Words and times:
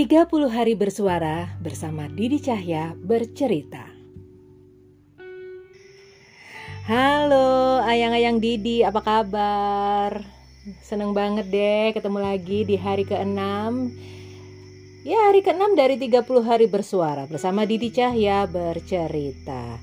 30 0.00 0.48
hari 0.48 0.72
bersuara 0.72 1.60
bersama 1.60 2.08
Didi 2.08 2.40
Cahya 2.40 2.96
bercerita. 2.96 3.84
Halo 6.88 7.84
ayang-ayang 7.84 8.40
Didi, 8.40 8.80
apa 8.80 9.04
kabar? 9.04 10.24
Seneng 10.80 11.12
banget 11.12 11.52
deh 11.52 11.92
ketemu 11.92 12.16
lagi 12.16 12.64
di 12.64 12.80
hari 12.80 13.04
ke-6 13.04 13.36
Ya 15.04 15.20
hari 15.28 15.44
ke-6 15.44 15.76
dari 15.76 16.00
30 16.00 16.48
hari 16.48 16.64
bersuara 16.64 17.28
bersama 17.28 17.68
Didi 17.68 17.92
Cahya 17.92 18.48
bercerita 18.48 19.76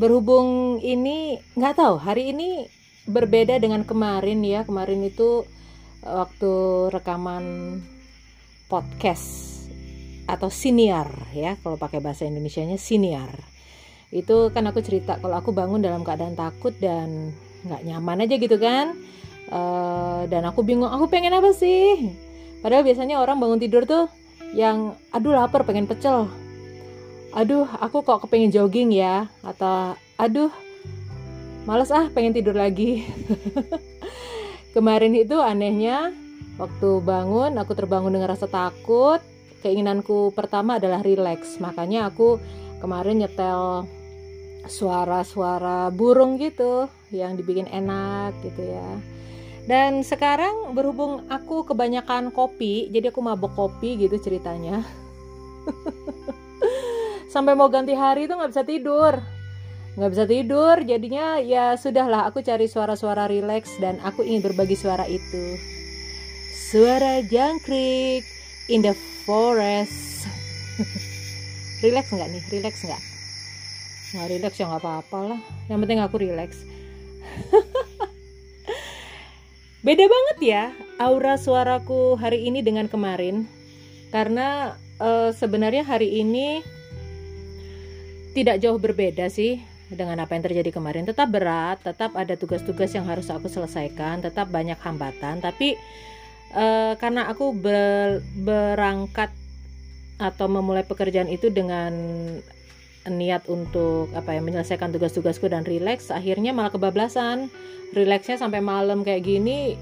Berhubung 0.00 0.80
ini 0.80 1.36
nggak 1.52 1.76
tahu 1.76 2.00
hari 2.00 2.32
ini 2.32 2.64
berbeda 3.04 3.60
dengan 3.60 3.84
kemarin 3.84 4.40
ya 4.40 4.64
Kemarin 4.64 5.04
itu 5.04 5.44
waktu 6.00 6.52
rekaman 6.88 7.44
podcast 8.72 9.51
atau 10.28 10.48
senior 10.48 11.08
ya. 11.34 11.58
Kalau 11.60 11.76
pakai 11.78 11.98
bahasa 11.98 12.26
Indonesia-nya 12.26 12.78
senior. 12.78 13.30
Itu 14.12 14.52
kan 14.52 14.68
aku 14.68 14.84
cerita 14.84 15.16
kalau 15.18 15.38
aku 15.40 15.50
bangun 15.56 15.80
dalam 15.80 16.04
keadaan 16.04 16.36
takut 16.36 16.76
dan 16.76 17.32
nggak 17.64 17.82
nyaman 17.86 18.24
aja 18.26 18.34
gitu 18.36 18.56
kan. 18.60 18.98
Uh, 19.52 20.24
dan 20.32 20.48
aku 20.48 20.64
bingung 20.64 20.88
aku 20.88 21.08
pengen 21.08 21.36
apa 21.36 21.52
sih? 21.52 22.12
Padahal 22.64 22.86
biasanya 22.86 23.20
orang 23.20 23.42
bangun 23.42 23.60
tidur 23.60 23.84
tuh 23.84 24.06
yang 24.52 24.96
aduh 25.10 25.32
lapar 25.34 25.64
pengen 25.64 25.88
pecel. 25.88 26.28
Aduh 27.32 27.64
aku 27.80 28.04
kok 28.04 28.24
kepengen 28.28 28.52
jogging 28.52 28.92
ya? 28.92 29.28
Atau 29.40 29.96
aduh 30.20 30.52
males 31.64 31.92
ah 31.92 32.08
pengen 32.12 32.36
tidur 32.36 32.56
lagi. 32.56 33.04
Kemarin 34.76 35.12
itu 35.12 35.36
anehnya 35.36 36.16
Waktu 36.60 37.00
bangun, 37.00 37.56
aku 37.56 37.72
terbangun 37.72 38.12
dengan 38.12 38.36
rasa 38.36 38.44
takut. 38.44 39.20
Keinginanku 39.62 40.34
pertama 40.34 40.76
adalah 40.76 41.00
rileks. 41.00 41.62
Makanya 41.62 42.10
aku 42.10 42.42
kemarin 42.82 43.22
nyetel 43.22 43.86
suara-suara 44.66 45.90
burung 45.90 46.38
gitu 46.38 46.86
yang 47.14 47.38
dibikin 47.38 47.70
enak 47.70 48.34
gitu 48.42 48.62
ya. 48.66 48.88
Dan 49.70 50.02
sekarang 50.02 50.74
berhubung 50.74 51.22
aku 51.30 51.62
kebanyakan 51.62 52.34
kopi, 52.34 52.90
jadi 52.90 53.14
aku 53.14 53.22
mabok 53.22 53.54
kopi 53.54 53.94
gitu 53.94 54.18
ceritanya. 54.18 54.82
Sampai 57.32 57.54
mau 57.54 57.70
ganti 57.70 57.94
hari 57.94 58.26
itu 58.26 58.34
nggak 58.34 58.50
bisa 58.50 58.66
tidur 58.66 59.14
nggak 59.92 60.08
bisa 60.08 60.24
tidur 60.24 60.76
jadinya 60.88 61.36
ya 61.36 61.76
sudahlah 61.76 62.24
aku 62.24 62.40
cari 62.40 62.64
suara-suara 62.64 63.28
rileks 63.28 63.76
dan 63.76 64.00
aku 64.00 64.24
ingin 64.24 64.40
berbagi 64.40 64.72
suara 64.72 65.04
itu 65.04 65.60
Suara 66.72 67.20
jangkrik 67.20 68.24
in 68.72 68.80
the 68.80 68.96
forest. 69.22 70.26
relax 71.84 72.10
nggak 72.10 72.28
nih? 72.30 72.42
Relax 72.50 72.74
nggak? 72.82 73.02
Nggak 74.12 74.28
relax 74.28 74.52
ya 74.58 74.64
nggak 74.68 74.82
apa-apa 74.82 75.18
lah. 75.34 75.40
Yang 75.70 75.78
penting 75.86 76.00
aku 76.02 76.16
relax. 76.18 76.50
Beda 79.86 80.04
banget 80.06 80.38
ya 80.42 80.64
aura 81.02 81.34
suaraku 81.34 82.14
hari 82.18 82.46
ini 82.46 82.62
dengan 82.62 82.86
kemarin. 82.86 83.46
Karena 84.14 84.78
uh, 85.00 85.32
sebenarnya 85.32 85.82
hari 85.82 86.22
ini 86.22 86.62
tidak 88.32 88.62
jauh 88.62 88.78
berbeda 88.78 89.28
sih 89.28 89.60
dengan 89.92 90.24
apa 90.24 90.36
yang 90.36 90.44
terjadi 90.44 90.70
kemarin. 90.72 91.04
Tetap 91.04 91.28
berat, 91.28 91.84
tetap 91.84 92.16
ada 92.16 92.32
tugas-tugas 92.36 92.92
yang 92.96 93.04
harus 93.04 93.28
aku 93.28 93.48
selesaikan, 93.48 94.24
tetap 94.24 94.48
banyak 94.48 94.76
hambatan, 94.80 95.44
tapi 95.44 95.76
uh, 96.54 96.94
karena 96.96 97.28
aku 97.28 97.52
ber, 97.56 98.20
berangkat 98.40 99.32
atau 100.22 100.46
memulai 100.46 100.86
pekerjaan 100.86 101.26
itu 101.26 101.50
dengan 101.50 101.92
niat 103.02 103.50
untuk 103.50 104.14
apa 104.14 104.38
ya 104.38 104.40
menyelesaikan 104.40 104.94
tugas-tugasku 104.94 105.50
dan 105.50 105.66
rileks 105.66 106.14
akhirnya 106.14 106.54
malah 106.54 106.70
kebablasan. 106.70 107.50
Rileksnya 107.92 108.40
sampai 108.40 108.64
malam 108.64 109.04
kayak 109.04 109.26
gini 109.26 109.76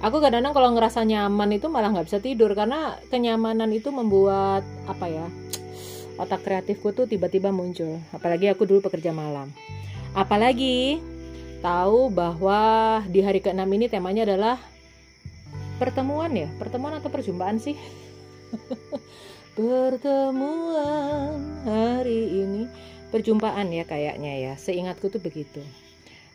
aku 0.00 0.20
kadang-kadang 0.20 0.52
kalau 0.56 0.70
ngerasa 0.76 1.08
nyaman 1.08 1.56
itu 1.56 1.66
malah 1.72 1.88
nggak 1.94 2.08
bisa 2.08 2.18
tidur 2.20 2.52
karena 2.52 2.98
kenyamanan 3.08 3.70
itu 3.72 3.88
membuat 3.88 4.66
apa 4.84 5.06
ya 5.08 5.26
otak 6.22 6.44
kreatifku 6.44 6.96
tuh 6.96 7.04
tiba-tiba 7.04 7.52
muncul. 7.52 8.00
Apalagi 8.16 8.48
aku 8.48 8.64
dulu 8.64 8.88
pekerja 8.88 9.12
malam. 9.12 9.52
Apalagi 10.16 10.96
tahu 11.60 12.08
bahwa 12.08 13.00
di 13.04 13.20
hari 13.20 13.44
ke-6 13.44 13.68
ini 13.68 13.86
temanya 13.92 14.24
adalah 14.24 14.56
pertemuan 15.76 16.32
ya? 16.32 16.48
Pertemuan 16.56 16.96
atau 16.98 17.08
perjumpaan 17.12 17.60
sih? 17.60 17.76
Pertemuan 19.58 21.40
hari 21.64 22.44
ini. 22.44 22.62
Perjumpaan 23.08 23.72
ya 23.72 23.88
kayaknya 23.88 24.32
ya. 24.36 24.52
Seingatku 24.60 25.08
tuh 25.08 25.22
begitu. 25.22 25.64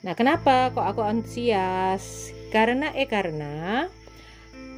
Nah 0.01 0.17
kenapa 0.17 0.73
kok 0.73 0.81
aku 0.81 1.01
antusias? 1.05 2.33
Karena 2.49 2.89
eh 2.97 3.05
karena 3.05 3.85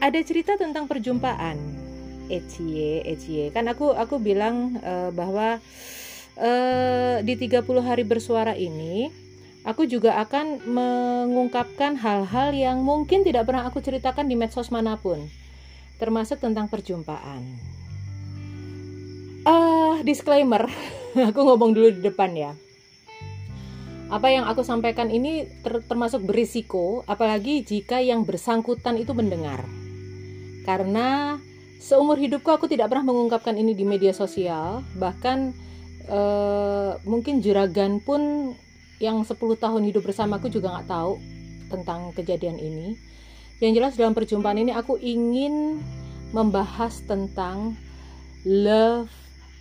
ada 0.03 0.19
cerita 0.19 0.59
tentang 0.59 0.91
perjumpaan. 0.91 1.55
Ecie 2.27 3.03
ecie 3.03 3.51
kan 3.51 3.67
aku 3.67 3.91
aku 3.95 4.19
bilang 4.19 4.79
uh, 4.79 5.11
bahwa 5.11 5.59
uh, 6.39 7.17
di 7.23 7.35
30 7.35 7.63
hari 7.83 8.03
bersuara 8.07 8.55
ini 8.55 9.22
aku 9.63 9.87
juga 9.87 10.19
akan 10.19 10.63
mengungkapkan 10.67 11.95
hal-hal 11.95 12.51
yang 12.51 12.83
mungkin 12.83 13.23
tidak 13.23 13.47
pernah 13.47 13.67
aku 13.67 13.79
ceritakan 13.79 14.27
di 14.27 14.35
medsos 14.35 14.69
mana 14.69 14.99
pun, 14.99 15.23
termasuk 15.97 16.43
tentang 16.43 16.67
perjumpaan. 16.67 17.41
Uh, 19.43 19.99
disclaimer, 20.07 20.67
aku 21.31 21.39
ngomong 21.43 21.75
dulu 21.75 21.89
di 21.91 22.01
depan 22.03 22.31
ya. 22.35 22.51
Apa 24.11 24.29
yang 24.29 24.45
aku 24.45 24.61
sampaikan 24.61 25.09
ini 25.09 25.47
ter 25.63 25.81
termasuk 25.87 26.21
berisiko, 26.27 27.01
apalagi 27.09 27.65
jika 27.65 27.97
yang 28.03 28.27
bersangkutan 28.27 28.99
itu 28.99 29.15
mendengar. 29.15 29.65
Karena 30.63 31.39
seumur 31.81 32.15
hidupku 32.15 32.47
aku 32.47 32.71
tidak 32.71 32.93
pernah 32.93 33.09
mengungkapkan 33.11 33.57
ini 33.57 33.75
di 33.75 33.83
media 33.83 34.15
sosial, 34.15 34.85
bahkan 34.95 35.51
uh, 36.07 36.95
mungkin 37.03 37.43
juragan 37.43 37.99
pun 37.99 38.53
yang 39.01 39.25
10 39.25 39.37
tahun 39.37 39.81
hidup 39.89 40.03
bersamaku 40.05 40.49
juga 40.49 40.73
nggak 40.73 40.89
tahu 40.89 41.17
tentang 41.73 42.13
kejadian 42.13 42.57
ini. 42.61 42.97
Yang 43.57 43.71
jelas 43.79 43.93
dalam 43.95 44.13
perjumpaan 44.13 44.59
ini 44.59 44.75
aku 44.75 44.99
ingin 44.99 45.79
membahas 46.33 47.01
tentang 47.05 47.77
love 48.43 49.09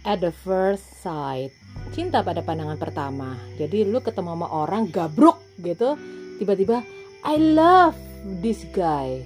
at 0.03 0.19
the 0.19 0.35
first 0.45 0.85
sight. 1.01 1.55
Cinta 1.95 2.21
pada 2.21 2.43
pandangan 2.43 2.77
pertama. 2.77 3.39
Jadi 3.57 3.87
lu 3.87 4.03
ketemu 4.03 4.37
sama 4.37 4.49
orang 4.51 4.89
gabruk 4.91 5.41
gitu, 5.61 5.97
tiba-tiba 6.43 6.83
I 7.23 7.39
love 7.39 7.97
this 8.43 8.67
guy. 8.75 9.23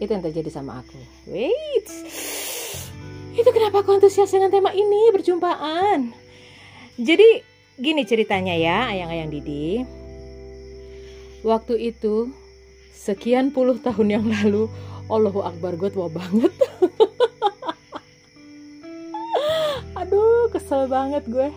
Itu 0.00 0.10
yang 0.10 0.24
terjadi 0.24 0.50
sama 0.50 0.80
aku. 0.80 0.98
Wait. 1.28 1.86
Itu 3.36 3.48
kenapa 3.54 3.84
aku 3.84 4.00
antusias 4.00 4.32
dengan 4.32 4.50
tema 4.50 4.74
ini, 4.74 5.12
perjumpaan. 5.14 6.10
Jadi 6.98 7.49
Gini 7.80 8.04
ceritanya 8.04 8.52
ya, 8.52 8.92
ayang-ayang 8.92 9.32
Didi. 9.32 9.80
Waktu 11.40 11.80
itu, 11.80 12.28
sekian 12.92 13.56
puluh 13.56 13.80
tahun 13.80 14.20
yang 14.20 14.26
lalu, 14.28 14.68
Allahu 15.08 15.40
Akbar 15.40 15.80
gue 15.80 15.88
tua 15.88 16.12
banget. 16.12 16.52
Aduh, 20.04 20.52
kesel 20.52 20.92
banget 20.92 21.24
gue. 21.24 21.48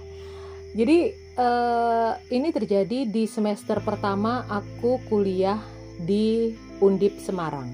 Jadi, 0.72 1.12
uh, 1.36 2.16
ini 2.32 2.56
terjadi 2.56 3.04
di 3.04 3.28
semester 3.28 3.84
pertama 3.84 4.48
aku 4.48 5.04
kuliah 5.12 5.60
di 6.00 6.56
Undip 6.80 7.20
Semarang. 7.20 7.68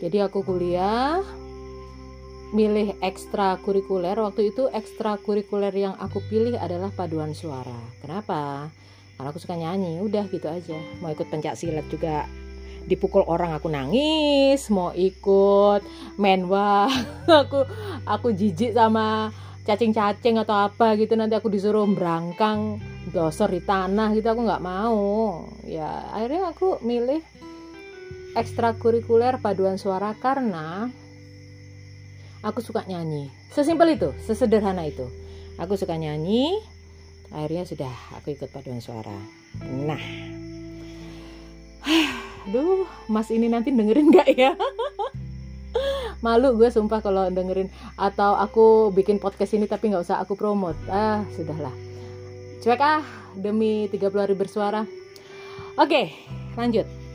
Jadi 0.00 0.24
aku 0.24 0.40
kuliah 0.40 1.20
milih 2.56 2.96
ekstrakurikuler 3.04 4.16
waktu 4.16 4.48
itu 4.48 4.72
ekstrakurikuler 4.72 5.76
yang 5.76 5.92
aku 6.00 6.24
pilih 6.24 6.56
adalah 6.56 6.88
paduan 6.88 7.36
suara. 7.36 7.76
Kenapa? 8.00 8.72
Karena 9.20 9.28
aku 9.28 9.40
suka 9.40 9.60
nyanyi 9.60 10.00
udah 10.00 10.24
gitu 10.32 10.48
aja. 10.48 10.80
Mau 11.04 11.12
ikut 11.12 11.28
pencak 11.28 11.52
silat 11.60 11.84
juga 11.92 12.24
dipukul 12.86 13.26
orang 13.26 13.50
aku 13.50 13.66
nangis 13.66 14.70
mau 14.70 14.94
ikut 14.94 15.82
menwa 16.22 16.86
aku 17.42 17.66
aku 18.06 18.30
jijik 18.30 18.78
sama 18.78 19.34
cacing-cacing 19.66 20.38
atau 20.38 20.70
apa 20.70 20.94
gitu 20.94 21.18
nanti 21.18 21.34
aku 21.34 21.50
disuruh 21.50 21.82
berangkang 21.90 22.78
dosor 23.10 23.50
di 23.50 23.58
tanah 23.60 24.14
gitu 24.14 24.30
aku 24.30 24.46
nggak 24.46 24.64
mau. 24.64 25.44
Ya 25.66 26.08
akhirnya 26.14 26.54
aku 26.54 26.80
milih 26.86 27.20
ekstrakurikuler 28.38 29.42
paduan 29.42 29.76
suara 29.76 30.14
karena 30.14 30.88
aku 32.42 32.60
suka 32.60 32.84
nyanyi. 32.84 33.32
Sesimpel 33.52 33.96
itu 33.96 34.12
sesederhana 34.24 34.84
itu. 34.84 35.06
Aku 35.56 35.76
suka 35.78 35.96
nyanyi 35.96 36.60
akhirnya 37.32 37.66
sudah 37.66 37.92
aku 38.18 38.36
ikut 38.36 38.52
paduan 38.52 38.80
suara. 38.80 39.16
Nah. 39.64 40.00
Aduh 42.46 42.86
mas 43.10 43.30
ini 43.34 43.50
nanti 43.50 43.74
dengerin 43.74 44.12
nggak 44.12 44.28
ya? 44.36 44.52
Malu 46.24 46.56
gue 46.56 46.68
sumpah 46.68 47.00
kalau 47.00 47.28
dengerin. 47.32 47.72
Atau 47.96 48.36
aku 48.36 48.90
bikin 48.92 49.20
podcast 49.22 49.54
ini 49.56 49.64
tapi 49.70 49.92
nggak 49.92 50.04
usah 50.04 50.20
aku 50.20 50.36
promote. 50.36 50.78
Ah 50.90 51.24
sudahlah. 51.32 51.72
Cuek 52.60 52.80
ah 52.82 53.02
demi 53.38 53.88
30 53.88 54.12
hari 54.16 54.34
bersuara. 54.34 54.84
Oke 55.76 56.12
lanjut 56.56 57.05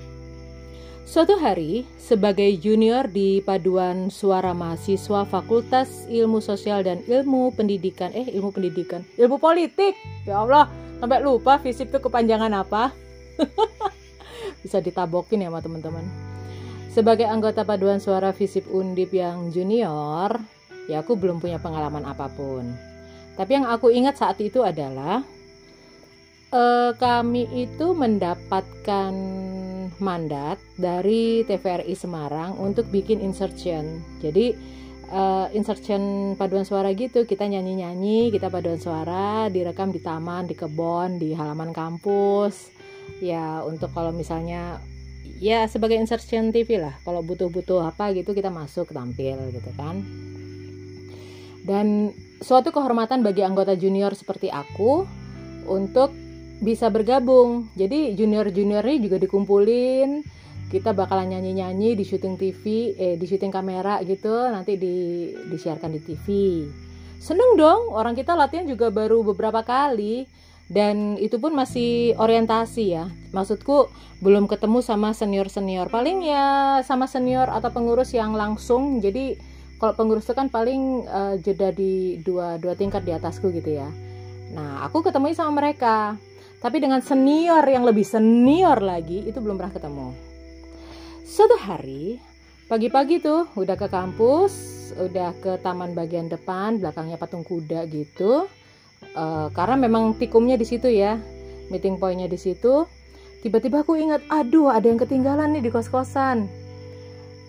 Suatu 1.01 1.33
hari, 1.41 1.89
sebagai 1.97 2.47
junior 2.61 3.09
di 3.09 3.41
paduan 3.41 4.13
suara 4.13 4.53
mahasiswa 4.53 5.25
Fakultas 5.25 6.05
Ilmu 6.05 6.37
Sosial 6.39 6.85
dan 6.85 7.01
Ilmu 7.09 7.57
Pendidikan, 7.57 8.13
eh 8.13 8.29
ilmu 8.29 8.53
pendidikan, 8.53 9.01
ilmu 9.17 9.41
politik, 9.41 9.97
ya 10.29 10.45
Allah, 10.45 10.69
sampai 11.01 11.25
lupa 11.25 11.57
visip 11.57 11.89
itu 11.89 11.97
kepanjangan 11.97 12.53
apa? 12.53 12.93
Bisa 14.63 14.77
ditabokin 14.77 15.41
ya 15.41 15.49
sama 15.49 15.59
teman-teman. 15.65 16.05
Sebagai 16.93 17.25
anggota 17.25 17.65
paduan 17.65 17.97
suara 17.97 18.29
visip 18.29 18.69
undip 18.69 19.09
yang 19.09 19.49
junior, 19.49 20.37
ya 20.85 21.01
aku 21.01 21.17
belum 21.17 21.41
punya 21.41 21.57
pengalaman 21.57 22.05
apa 22.05 22.29
pun. 22.29 22.77
Tapi 23.41 23.51
yang 23.57 23.65
aku 23.65 23.89
ingat 23.89 24.21
saat 24.21 24.37
itu 24.37 24.61
adalah 24.61 25.25
uh, 26.53 26.91
kami 26.93 27.47
itu 27.65 27.95
mendapatkan 27.97 29.13
mandat 30.03 30.61
dari 30.77 31.41
TVRI 31.47 31.95
Semarang 31.97 32.59
untuk 32.59 32.89
bikin 32.91 33.23
insertion. 33.23 34.03
Jadi 34.21 34.53
uh, 35.11 35.47
insertion 35.55 36.33
paduan 36.35 36.67
suara 36.67 36.89
gitu, 36.93 37.25
kita 37.25 37.45
nyanyi-nyanyi, 37.45 38.29
kita 38.29 38.51
paduan 38.51 38.79
suara, 38.79 39.47
direkam 39.49 39.89
di 39.89 40.01
taman, 40.03 40.45
di 40.45 40.55
kebon, 40.55 41.17
di 41.17 41.31
halaman 41.33 41.71
kampus. 41.71 42.71
Ya, 43.19 43.61
untuk 43.65 43.91
kalau 43.93 44.13
misalnya 44.15 44.79
ya 45.41 45.65
sebagai 45.65 45.97
insertion 45.97 46.53
TV 46.53 46.77
lah, 46.77 46.95
kalau 47.01 47.21
butuh-butuh 47.25 47.81
apa 47.85 48.13
gitu 48.13 48.31
kita 48.31 48.49
masuk 48.53 48.93
tampil 48.93 49.37
gitu 49.53 49.71
kan. 49.73 50.01
Dan 51.61 52.09
suatu 52.41 52.73
kehormatan 52.73 53.21
bagi 53.21 53.45
anggota 53.45 53.77
junior 53.77 54.17
seperti 54.17 54.49
aku 54.49 55.05
untuk 55.69 56.09
bisa 56.61 56.93
bergabung. 56.93 57.67
Jadi 57.73 58.13
junior-junior 58.13 58.85
ini 58.85 59.09
juga 59.09 59.17
dikumpulin. 59.17 60.21
Kita 60.71 60.95
bakalan 60.95 61.35
nyanyi-nyanyi 61.35 61.99
di 61.99 62.07
syuting 62.07 62.39
TV, 62.39 62.95
eh 62.95 63.15
di 63.19 63.25
syuting 63.27 63.51
kamera 63.51 63.99
gitu, 64.07 64.47
nanti 64.47 64.79
di 64.79 65.27
disiarkan 65.51 65.91
di 65.91 65.99
TV. 65.99 66.25
Seneng 67.19 67.59
dong, 67.59 67.91
orang 67.91 68.15
kita 68.15 68.39
latihan 68.39 68.63
juga 68.63 68.87
baru 68.87 69.19
beberapa 69.19 69.67
kali 69.67 70.31
dan 70.71 71.19
itu 71.19 71.35
pun 71.43 71.51
masih 71.51 72.15
orientasi 72.15 72.95
ya. 72.95 73.11
Maksudku 73.35 73.91
belum 74.23 74.47
ketemu 74.47 74.79
sama 74.79 75.11
senior-senior. 75.11 75.91
Paling 75.91 76.23
ya 76.23 76.79
sama 76.87 77.03
senior 77.03 77.51
atau 77.51 77.67
pengurus 77.75 78.15
yang 78.15 78.31
langsung. 78.31 79.03
Jadi 79.03 79.35
kalau 79.75 79.91
pengurus 79.99 80.23
itu 80.23 80.39
kan 80.39 80.47
paling 80.47 81.03
uh, 81.03 81.35
jeda 81.43 81.75
di 81.75 82.23
dua 82.23 82.55
dua 82.55 82.79
tingkat 82.79 83.03
di 83.03 83.11
atasku 83.11 83.51
gitu 83.51 83.75
ya. 83.75 83.91
Nah, 84.55 84.87
aku 84.87 85.03
ketemu 85.03 85.35
sama 85.35 85.59
mereka 85.59 86.15
tapi 86.61 86.77
dengan 86.77 87.01
senior 87.01 87.65
yang 87.65 87.81
lebih 87.81 88.05
senior 88.05 88.77
lagi 88.79 89.25
itu 89.25 89.41
belum 89.41 89.57
pernah 89.57 89.73
ketemu. 89.73 90.07
Suatu 91.25 91.57
hari 91.57 92.21
pagi-pagi 92.69 93.17
tuh 93.17 93.49
udah 93.57 93.75
ke 93.75 93.89
kampus, 93.89 94.53
udah 94.93 95.33
ke 95.41 95.57
taman 95.65 95.97
bagian 95.97 96.29
depan, 96.29 96.77
belakangnya 96.77 97.17
patung 97.17 97.41
kuda 97.41 97.89
gitu. 97.89 98.45
Uh, 99.17 99.49
karena 99.57 99.75
memang 99.81 100.13
tikumnya 100.21 100.53
di 100.53 100.63
situ 100.69 100.85
ya, 100.85 101.17
meeting 101.73 101.97
pointnya 101.97 102.29
di 102.29 102.37
situ. 102.37 102.85
Tiba-tiba 103.41 103.81
aku 103.81 103.97
ingat, 103.97 104.21
aduh 104.29 104.69
ada 104.69 104.85
yang 104.85 105.01
ketinggalan 105.01 105.57
nih 105.57 105.65
di 105.65 105.71
kos-kosan. 105.73 106.45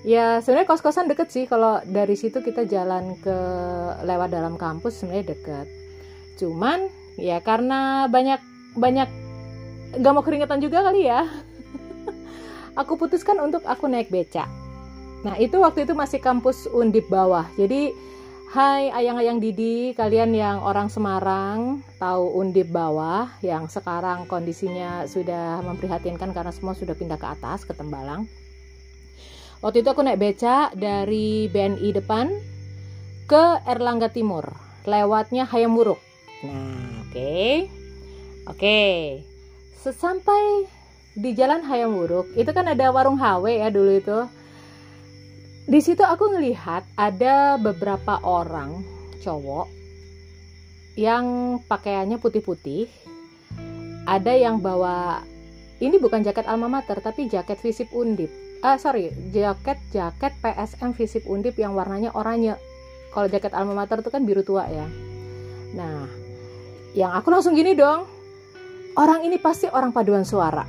Ya 0.02 0.40
sebenarnya 0.42 0.72
kos-kosan 0.72 1.06
deket 1.06 1.30
sih 1.30 1.44
kalau 1.46 1.78
dari 1.84 2.18
situ 2.18 2.42
kita 2.42 2.66
jalan 2.66 3.14
ke 3.22 3.36
lewat 4.02 4.34
dalam 4.34 4.58
kampus 4.58 4.98
sebenarnya 4.98 5.36
deket. 5.36 5.66
Cuman 6.40 6.88
ya 7.20 7.38
karena 7.38 8.10
banyak 8.10 8.51
banyak 8.76 9.08
gak 10.00 10.12
mau 10.12 10.24
keringetan 10.24 10.60
juga 10.60 10.84
kali 10.84 11.08
ya 11.08 11.28
aku 12.80 12.96
putuskan 12.96 13.40
untuk 13.44 13.64
aku 13.68 13.88
naik 13.88 14.08
beca 14.08 14.48
nah 15.22 15.38
itu 15.38 15.60
waktu 15.62 15.86
itu 15.86 15.94
masih 15.94 16.18
kampus 16.18 16.66
undip 16.70 17.06
bawah 17.12 17.46
jadi 17.54 17.92
Hai 18.52 18.92
ayang-ayang 18.92 19.40
Didi, 19.40 19.96
kalian 19.96 20.36
yang 20.36 20.60
orang 20.60 20.92
Semarang 20.92 21.80
tahu 21.96 22.36
undip 22.36 22.68
bawah 22.68 23.32
yang 23.40 23.64
sekarang 23.64 24.28
kondisinya 24.28 25.08
sudah 25.08 25.64
memprihatinkan 25.64 26.36
karena 26.36 26.52
semua 26.52 26.76
sudah 26.76 26.92
pindah 26.92 27.16
ke 27.16 27.32
atas 27.32 27.64
ke 27.64 27.72
Tembalang. 27.72 28.28
Waktu 29.64 29.80
itu 29.80 29.88
aku 29.88 30.04
naik 30.04 30.20
beca 30.20 30.68
dari 30.76 31.48
BNI 31.48 31.96
depan 31.96 32.28
ke 33.24 33.64
Erlangga 33.64 34.12
Timur, 34.12 34.44
lewatnya 34.84 35.48
Hayam 35.48 35.72
Wuruk. 35.72 35.96
Nah, 36.44 37.08
oke. 37.08 37.16
Okay. 37.16 37.81
Oke, 38.50 39.22
sesampai 39.78 40.66
di 41.14 41.30
Jalan 41.30 41.62
Hayam 41.62 41.94
Wuruk, 41.94 42.26
itu 42.34 42.50
kan 42.50 42.66
ada 42.66 42.90
warung 42.90 43.14
HW 43.14 43.46
ya 43.62 43.70
dulu 43.70 43.92
itu. 43.94 44.18
Di 45.70 45.78
situ 45.78 46.02
aku 46.02 46.34
ngelihat 46.34 46.82
ada 46.98 47.54
beberapa 47.54 48.18
orang 48.26 48.82
cowok 49.22 49.70
yang 50.98 51.58
pakaiannya 51.70 52.18
putih-putih. 52.18 52.90
Ada 54.10 54.34
yang 54.34 54.58
bawa 54.58 55.22
ini 55.78 56.02
bukan 56.02 56.26
jaket 56.26 56.50
alma 56.50 56.66
mater 56.66 56.98
tapi 56.98 57.30
jaket 57.30 57.62
Visip 57.62 57.94
Undip. 57.94 58.30
Ah 58.66 58.74
sorry, 58.74 59.14
jaket 59.30 59.78
jaket 59.94 60.34
PSM 60.42 60.98
Visip 60.98 61.30
Undip 61.30 61.54
yang 61.62 61.78
warnanya 61.78 62.10
oranye. 62.10 62.58
Kalau 63.14 63.30
jaket 63.30 63.54
alma 63.54 63.78
mater 63.78 64.02
itu 64.02 64.10
kan 64.10 64.26
biru 64.26 64.42
tua 64.42 64.66
ya. 64.66 64.86
Nah, 65.78 66.10
yang 66.98 67.14
aku 67.14 67.30
langsung 67.30 67.54
gini 67.54 67.78
dong, 67.78 68.21
orang 68.96 69.24
ini 69.24 69.40
pasti 69.40 69.68
orang 69.70 69.92
paduan 69.94 70.24
suara. 70.26 70.64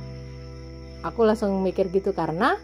Aku 1.04 1.24
langsung 1.24 1.60
mikir 1.60 1.92
gitu 1.92 2.16
karena 2.16 2.56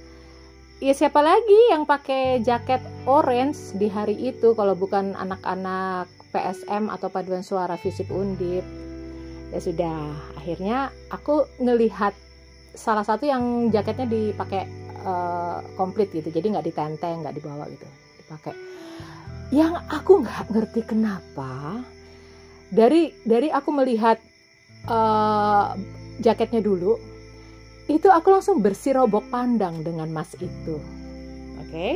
ya 0.81 0.97
siapa 0.97 1.21
lagi 1.21 1.61
yang 1.69 1.85
pakai 1.85 2.41
jaket 2.41 2.81
orange 3.05 3.77
di 3.77 3.93
hari 3.93 4.17
itu 4.17 4.57
kalau 4.57 4.73
bukan 4.73 5.13
anak-anak 5.13 6.09
PSM 6.33 6.89
atau 6.89 7.13
paduan 7.13 7.45
suara 7.45 7.77
Visip 7.77 8.09
Undip. 8.09 8.65
Ya 9.51 9.59
sudah, 9.59 10.15
akhirnya 10.39 10.95
aku 11.11 11.43
ngelihat 11.59 12.15
salah 12.73 13.03
satu 13.03 13.27
yang 13.27 13.69
jaketnya 13.75 14.07
dipakai 14.07 14.63
uh, 15.03 15.59
komplit 15.75 16.15
gitu, 16.15 16.31
jadi 16.31 16.55
nggak 16.55 16.71
ditenteng, 16.71 17.27
nggak 17.27 17.35
dibawa 17.35 17.67
gitu, 17.67 17.83
dipakai. 18.23 18.55
Yang 19.51 19.83
aku 19.91 20.23
nggak 20.23 20.55
ngerti 20.55 20.81
kenapa 20.87 21.83
dari 22.71 23.11
dari 23.27 23.51
aku 23.51 23.75
melihat 23.75 24.23
uh, 24.87 25.77
jaketnya 26.23 26.63
dulu 26.63 26.97
itu 27.91 28.07
aku 28.07 28.31
langsung 28.31 28.63
bersirobok 28.63 29.27
pandang 29.29 29.83
dengan 29.83 30.09
mas 30.15 30.33
itu. 30.39 30.79
Oke. 31.59 31.69
Okay? 31.69 31.93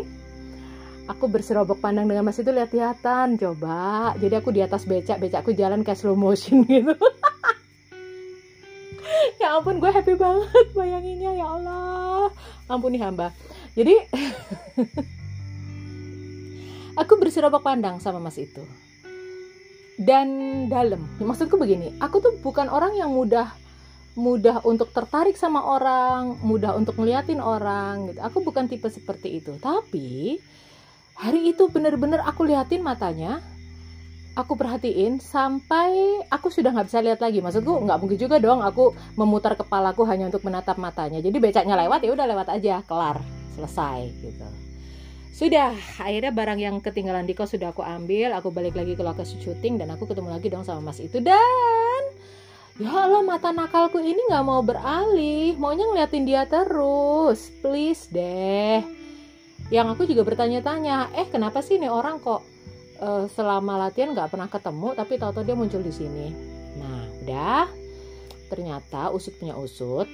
aku 1.04 1.28
bersirobok 1.28 1.84
pandang 1.84 2.08
dengan 2.08 2.24
mas 2.24 2.40
itu 2.40 2.48
lihat-lihatan 2.48 3.36
coba. 3.36 4.12
Jadi 4.16 4.34
aku 4.36 4.50
di 4.52 4.60
atas 4.64 4.88
becak 4.88 5.20
becakku 5.20 5.52
jalan 5.52 5.84
kayak 5.84 6.00
slow 6.00 6.16
motion 6.16 6.64
gitu. 6.70 6.96
Ya 9.36 9.60
ampun 9.60 9.76
gue 9.82 9.90
happy 9.92 10.16
banget 10.16 10.66
bayanginnya 10.72 11.36
ya 11.36 11.46
Allah. 11.60 12.32
Ampuni 12.70 12.96
hamba. 12.96 13.36
Jadi 13.76 13.92
aku 17.00 17.12
bersirobok 17.20 17.60
pandang 17.60 18.00
sama 18.00 18.22
mas 18.22 18.38
itu 18.40 18.64
dan 20.00 20.28
dalam. 20.66 21.06
Maksudku 21.22 21.54
begini, 21.54 21.94
aku 22.02 22.18
tuh 22.18 22.34
bukan 22.42 22.66
orang 22.66 22.98
yang 22.98 23.14
mudah 23.14 23.54
mudah 24.14 24.62
untuk 24.62 24.94
tertarik 24.94 25.34
sama 25.34 25.58
orang, 25.62 26.38
mudah 26.46 26.78
untuk 26.78 26.94
ngeliatin 26.98 27.42
orang 27.42 28.10
gitu. 28.10 28.18
Aku 28.22 28.46
bukan 28.46 28.70
tipe 28.70 28.86
seperti 28.86 29.42
itu. 29.42 29.58
Tapi 29.58 30.38
hari 31.18 31.50
itu 31.50 31.66
bener-bener 31.66 32.22
aku 32.22 32.46
liatin 32.46 32.82
matanya, 32.82 33.42
aku 34.38 34.54
perhatiin 34.54 35.18
sampai 35.18 36.22
aku 36.30 36.50
sudah 36.50 36.70
nggak 36.70 36.86
bisa 36.90 37.02
lihat 37.02 37.18
lagi. 37.18 37.42
Maksudku 37.42 37.74
nggak 37.86 37.98
mungkin 37.98 38.18
juga 38.18 38.38
dong 38.38 38.62
aku 38.62 38.94
memutar 39.18 39.58
kepalaku 39.58 40.06
hanya 40.06 40.30
untuk 40.30 40.46
menatap 40.46 40.78
matanya. 40.78 41.18
Jadi 41.18 41.34
becaknya 41.42 41.74
lewat 41.74 42.06
ya 42.06 42.14
udah 42.14 42.26
lewat 42.30 42.48
aja, 42.54 42.86
kelar, 42.86 43.18
selesai 43.58 44.14
gitu. 44.22 44.63
Sudah, 45.34 45.74
akhirnya 45.98 46.30
barang 46.30 46.60
yang 46.62 46.78
ketinggalan 46.78 47.26
di 47.26 47.34
kos 47.34 47.58
sudah 47.58 47.74
aku 47.74 47.82
ambil, 47.82 48.30
aku 48.38 48.54
balik 48.54 48.78
lagi 48.78 48.94
ke 48.94 49.02
lokasi 49.02 49.42
syuting 49.42 49.82
dan 49.82 49.90
aku 49.90 50.06
ketemu 50.06 50.30
lagi 50.30 50.46
dong 50.46 50.62
sama 50.62 50.94
mas 50.94 51.02
itu. 51.02 51.18
Dan 51.18 52.02
ya 52.78 52.94
Allah 52.94 53.18
mata 53.26 53.50
nakalku 53.50 53.98
ini 53.98 54.22
nggak 54.30 54.46
mau 54.46 54.62
beralih, 54.62 55.58
maunya 55.58 55.90
ngeliatin 55.90 56.22
dia 56.22 56.46
terus, 56.46 57.50
please 57.58 58.06
deh. 58.14 58.86
Yang 59.74 59.86
aku 59.98 60.02
juga 60.06 60.22
bertanya-tanya, 60.22 61.10
eh 61.18 61.26
kenapa 61.26 61.66
sih 61.66 61.82
nih 61.82 61.90
orang 61.90 62.22
kok 62.22 62.46
uh, 63.02 63.26
selama 63.34 63.74
latihan 63.74 64.14
nggak 64.14 64.30
pernah 64.30 64.46
ketemu 64.46 64.94
tapi 64.94 65.18
tahu-tahu 65.18 65.42
dia 65.42 65.58
muncul 65.58 65.82
di 65.82 65.90
sini. 65.90 66.30
Nah, 66.78 67.10
udah. 67.26 67.66
Ternyata 68.54 69.10
usut 69.10 69.34
punya 69.34 69.58
usut 69.58 70.06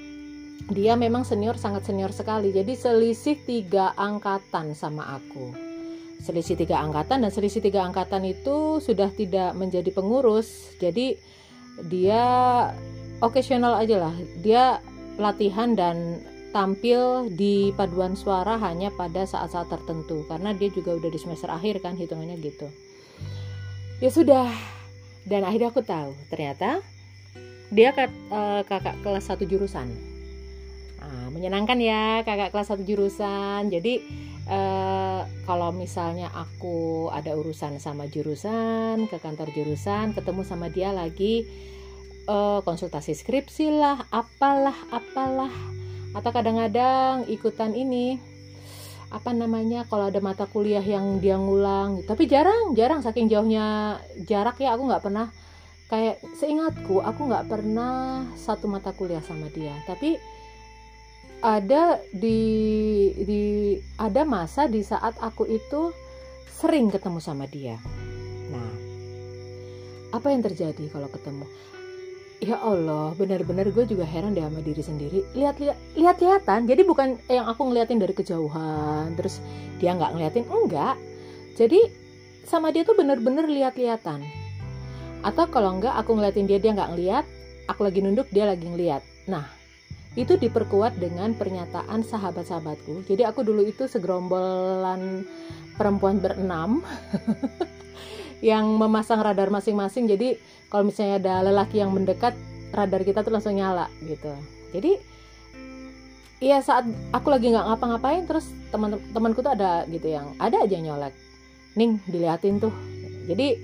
dia 0.68 0.92
memang 0.98 1.24
senior 1.24 1.56
sangat 1.56 1.88
senior 1.88 2.12
sekali. 2.12 2.52
Jadi 2.52 2.76
selisih 2.76 3.40
tiga 3.48 3.96
angkatan 3.96 4.76
sama 4.76 5.16
aku. 5.16 5.56
Selisih 6.20 6.60
tiga 6.60 6.84
angkatan 6.84 7.24
dan 7.24 7.32
selisih 7.32 7.64
tiga 7.64 7.80
angkatan 7.88 8.28
itu 8.28 8.76
sudah 8.84 9.08
tidak 9.08 9.56
menjadi 9.56 9.88
pengurus. 9.88 10.76
Jadi 10.76 11.16
dia 11.88 12.24
occasional 13.24 13.80
aja 13.80 14.10
lah. 14.10 14.14
Dia 14.44 14.84
latihan 15.16 15.72
dan 15.72 16.20
tampil 16.52 17.30
di 17.32 17.72
paduan 17.72 18.18
suara 18.18 18.60
hanya 18.60 18.92
pada 18.92 19.24
saat-saat 19.24 19.72
tertentu. 19.72 20.28
Karena 20.28 20.52
dia 20.52 20.68
juga 20.68 20.92
udah 20.92 21.08
di 21.08 21.16
semester 21.16 21.48
akhir 21.48 21.80
kan 21.80 21.96
hitungannya 21.96 22.36
gitu. 22.36 22.68
Ya 24.04 24.12
sudah. 24.12 24.52
Dan 25.24 25.44
akhirnya 25.44 25.72
aku 25.72 25.84
tahu 25.84 26.16
ternyata 26.32 26.80
dia 27.70 27.92
uh, 28.32 28.66
kakak 28.66 28.98
kelas 29.04 29.30
satu 29.30 29.46
jurusan 29.46 30.09
nah, 31.00 31.28
menyenangkan 31.32 31.80
ya 31.80 32.20
kakak 32.22 32.52
kelas 32.52 32.68
satu 32.70 32.84
jurusan. 32.84 33.72
Jadi 33.72 34.04
uh, 34.46 35.24
kalau 35.48 35.72
misalnya 35.72 36.28
aku 36.30 37.08
ada 37.10 37.34
urusan 37.34 37.80
sama 37.80 38.06
jurusan 38.06 39.08
ke 39.08 39.16
kantor 39.18 39.48
jurusan 39.56 40.12
ketemu 40.12 40.42
sama 40.44 40.68
dia 40.68 40.92
lagi 40.92 41.48
uh, 42.28 42.60
konsultasi 42.62 43.16
skripsi 43.16 43.72
lah 43.72 44.06
apalah 44.12 44.76
apalah. 44.94 45.52
Atau 46.10 46.30
kadang-kadang 46.34 47.30
ikutan 47.30 47.70
ini 47.74 48.18
apa 49.10 49.34
namanya 49.34 49.82
kalau 49.90 50.06
ada 50.06 50.22
mata 50.22 50.46
kuliah 50.46 50.82
yang 50.82 51.18
dia 51.18 51.34
ngulang. 51.38 52.06
Tapi 52.06 52.30
jarang 52.30 52.74
jarang 52.78 53.02
saking 53.02 53.26
jauhnya 53.26 53.98
jarak 54.26 54.58
ya 54.62 54.74
aku 54.74 54.86
nggak 54.86 55.02
pernah. 55.02 55.30
Kayak 55.90 56.22
seingatku 56.38 57.02
aku 57.02 57.26
nggak 57.26 57.50
pernah 57.50 58.22
satu 58.38 58.70
mata 58.70 58.94
kuliah 58.94 59.22
sama 59.26 59.50
dia. 59.50 59.74
Tapi 59.90 60.14
ada 61.40 61.96
di 62.12 62.40
di 63.16 63.42
ada 63.96 64.28
masa 64.28 64.68
di 64.68 64.84
saat 64.84 65.16
aku 65.20 65.48
itu 65.48 65.92
sering 66.48 66.92
ketemu 66.92 67.18
sama 67.20 67.48
dia. 67.48 67.80
Nah 68.52 68.70
apa 70.12 70.26
yang 70.28 70.44
terjadi 70.44 70.84
kalau 70.92 71.08
ketemu? 71.08 71.48
Ya 72.40 72.56
Allah 72.56 73.12
benar-benar 73.16 73.68
gue 73.68 73.84
juga 73.84 74.08
heran 74.08 74.32
deh 74.32 74.44
sama 74.44 74.60
diri 74.64 74.80
sendiri. 74.80 75.20
Lihat 75.36 75.60
lihat 75.60 75.78
lihat 75.96 76.16
lihatan 76.20 76.60
jadi 76.68 76.82
bukan 76.84 77.20
yang 77.28 77.48
aku 77.48 77.68
ngeliatin 77.68 78.00
dari 78.00 78.12
kejauhan 78.16 79.12
terus 79.16 79.44
dia 79.80 79.96
nggak 79.96 80.12
ngeliatin 80.16 80.44
enggak. 80.48 80.96
Jadi 81.56 81.80
sama 82.48 82.72
dia 82.72 82.84
tuh 82.84 82.96
bener-bener 82.96 83.44
lihat-lihatan. 83.44 84.24
Atau 85.20 85.52
kalau 85.52 85.76
enggak 85.76 85.92
aku 86.00 86.16
ngeliatin 86.16 86.48
dia 86.48 86.56
dia 86.56 86.72
nggak 86.72 86.90
ngeliat 86.96 87.24
aku 87.68 87.84
lagi 87.84 88.00
nunduk 88.00 88.28
dia 88.32 88.48
lagi 88.48 88.64
ngeliat. 88.64 89.04
Nah 89.28 89.59
itu 90.18 90.34
diperkuat 90.34 90.98
dengan 90.98 91.30
pernyataan 91.38 92.02
sahabat-sahabatku. 92.02 93.06
Jadi 93.06 93.22
aku 93.22 93.46
dulu 93.46 93.62
itu 93.62 93.86
segerombolan 93.86 95.22
perempuan 95.78 96.18
berenam 96.18 96.82
yang 98.42 98.66
memasang 98.74 99.22
radar 99.22 99.54
masing-masing. 99.54 100.10
Jadi 100.10 100.34
kalau 100.66 100.90
misalnya 100.90 101.22
ada 101.22 101.34
lelaki 101.46 101.78
yang 101.78 101.94
mendekat 101.94 102.34
radar 102.74 103.06
kita 103.06 103.22
tuh 103.22 103.30
langsung 103.30 103.54
nyala 103.54 103.86
gitu. 104.02 104.34
Jadi 104.74 105.20
Iya 106.40 106.64
saat 106.64 106.88
aku 107.12 107.28
lagi 107.28 107.52
nggak 107.52 107.68
ngapa-ngapain 107.68 108.24
terus 108.24 108.48
teman-temanku 108.72 109.44
tuh 109.44 109.52
ada 109.52 109.84
gitu 109.92 110.08
yang 110.08 110.32
ada 110.40 110.64
aja 110.64 110.80
nyolek. 110.80 111.12
Ning 111.76 112.00
diliatin 112.08 112.56
tuh. 112.56 112.72
Jadi 113.28 113.60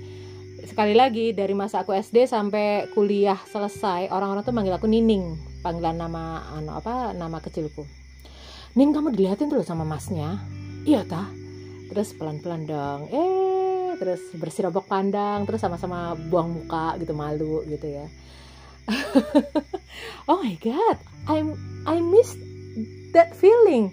sekali 0.61 0.93
lagi 0.93 1.33
dari 1.33 1.57
masa 1.57 1.81
aku 1.81 1.97
SD 1.97 2.29
sampai 2.29 2.85
kuliah 2.93 3.41
selesai 3.49 4.13
orang-orang 4.13 4.45
tuh 4.45 4.53
manggil 4.53 4.77
aku 4.77 4.85
Nining 4.85 5.56
panggilan 5.67 5.99
nama 5.99 6.47
anu 6.55 6.71
apa 6.71 7.11
nama 7.11 7.43
kecilku. 7.43 7.83
Ning 8.79 8.95
kamu 8.95 9.11
diliatin 9.11 9.51
tuh 9.51 9.67
sama 9.67 9.83
masnya? 9.83 10.39
Iya 10.87 11.03
tah 11.03 11.27
terus 11.91 12.15
pelan-pelan 12.15 12.63
dong. 12.63 13.11
Eh 13.11 13.99
terus 13.99 14.23
bersirobok 14.31 14.87
pandang 14.87 15.43
terus 15.43 15.59
sama-sama 15.59 16.15
buang 16.15 16.55
muka 16.55 16.95
gitu 17.03 17.11
malu 17.11 17.67
gitu 17.67 17.83
ya. 17.83 18.07
Oh 20.31 20.39
my 20.43 20.55
god 20.59 20.99
I'm 21.27 21.59
I 21.83 21.99
miss 21.99 22.39
that 23.11 23.35
feeling. 23.35 23.91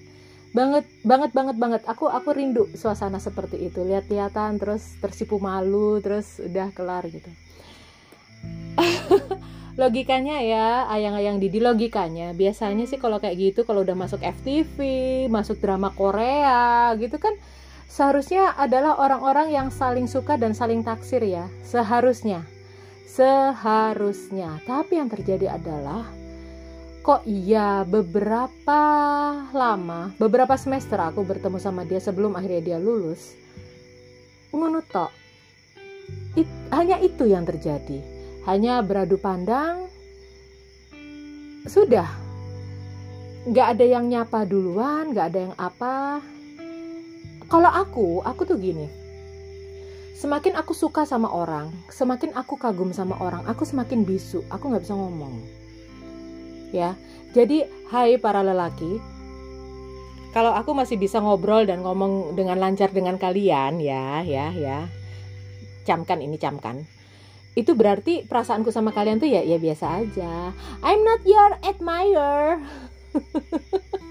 Banget 0.55 0.87
banget 1.03 1.35
banget 1.35 1.57
banget. 1.59 1.83
Aku 1.91 2.07
aku 2.07 2.31
rindu 2.31 2.71
suasana 2.79 3.19
seperti 3.19 3.67
itu. 3.67 3.83
Lihat-lihatan 3.83 4.63
terus 4.63 4.95
tersipu 5.03 5.43
malu 5.43 5.99
terus 5.99 6.39
udah 6.39 6.71
kelar 6.71 7.03
gitu 7.11 7.31
logikanya 9.75 10.39
ya 10.39 10.87
ayang-ayang 10.91 11.43
Didi 11.43 11.59
logikanya. 11.59 12.31
Biasanya 12.35 12.87
sih 12.87 12.99
kalau 12.99 13.19
kayak 13.19 13.37
gitu 13.39 13.61
kalau 13.67 13.83
udah 13.83 13.99
masuk 13.99 14.23
FTV 14.23 14.79
masuk 15.31 15.59
drama 15.59 15.91
Korea 15.91 16.95
gitu 16.99 17.19
kan 17.19 17.35
seharusnya 17.91 18.55
adalah 18.59 18.99
orang-orang 18.99 19.51
yang 19.51 19.69
saling 19.71 20.07
suka 20.07 20.39
dan 20.39 20.55
saling 20.55 20.87
taksir 20.87 21.23
ya. 21.27 21.51
Seharusnya. 21.67 22.47
Seharusnya. 23.11 24.63
Tapi 24.67 24.99
yang 24.99 25.11
terjadi 25.11 25.59
adalah 25.59 26.07
kok 27.05 27.21
iya 27.29 27.85
beberapa 27.85 28.81
lama 29.53 30.17
beberapa 30.17 30.57
semester 30.57 30.97
aku 30.97 31.21
bertemu 31.21 31.61
sama 31.61 31.85
dia 31.85 32.01
sebelum 32.01 32.33
akhirnya 32.33 32.65
dia 32.65 32.79
lulus 32.81 33.37
ngono 34.49 34.81
It, 36.33 36.49
hanya 36.73 36.97
itu 37.05 37.29
yang 37.29 37.45
terjadi 37.45 38.14
hanya 38.45 38.85
beradu 38.85 39.17
pandang? 39.17 39.89
Sudah. 41.65 42.09
Nggak 43.49 43.67
ada 43.77 43.85
yang 43.85 44.05
nyapa 44.09 44.45
duluan 44.45 45.17
nggak 45.17 45.27
ada 45.33 45.41
yang 45.49 45.55
apa. 45.57 46.21
Kalau 47.49 47.73
aku 47.73 48.21
aku 48.21 48.45
tuh 48.45 48.61
gini. 48.61 48.89
Semakin 50.17 50.57
aku 50.57 50.73
suka 50.73 51.05
sama 51.05 51.29
orang 51.29 51.69
semakin 51.93 52.33
aku 52.33 52.57
kagum 52.57 52.97
sama 52.97 53.19
orang 53.21 53.45
aku 53.45 53.69
semakin 53.69 54.09
bisu 54.09 54.45
aku 54.49 54.73
nggak 54.73 54.85
bisa 54.85 54.97
ngomong. 54.97 55.35
Ya 56.73 56.97
jadi 57.33 57.69
hai 57.93 58.21
para 58.21 58.45
lelaki 58.45 59.01
kalau 60.33 60.53
aku 60.53 60.73
masih 60.73 60.97
bisa 61.01 61.21
ngobrol 61.21 61.65
dan 61.65 61.81
ngomong 61.85 62.37
dengan 62.37 62.61
lancar 62.61 62.93
dengan 62.93 63.17
kalian 63.17 63.81
ya 63.81 64.21
ya 64.25 64.53
ya. 64.53 64.89
Camkan 65.85 66.25
ini 66.25 66.41
camkan 66.41 66.94
itu 67.55 67.73
berarti 67.75 68.27
perasaanku 68.27 68.75
sama 68.75 68.91
kalian 68.91 69.23
tuh 69.23 69.31
ya 69.31 69.43
ya 69.43 69.59
biasa 69.59 69.87
aja. 70.03 70.51
I'm 70.83 71.03
not 71.07 71.23
your 71.27 71.53
admirer. 71.63 72.63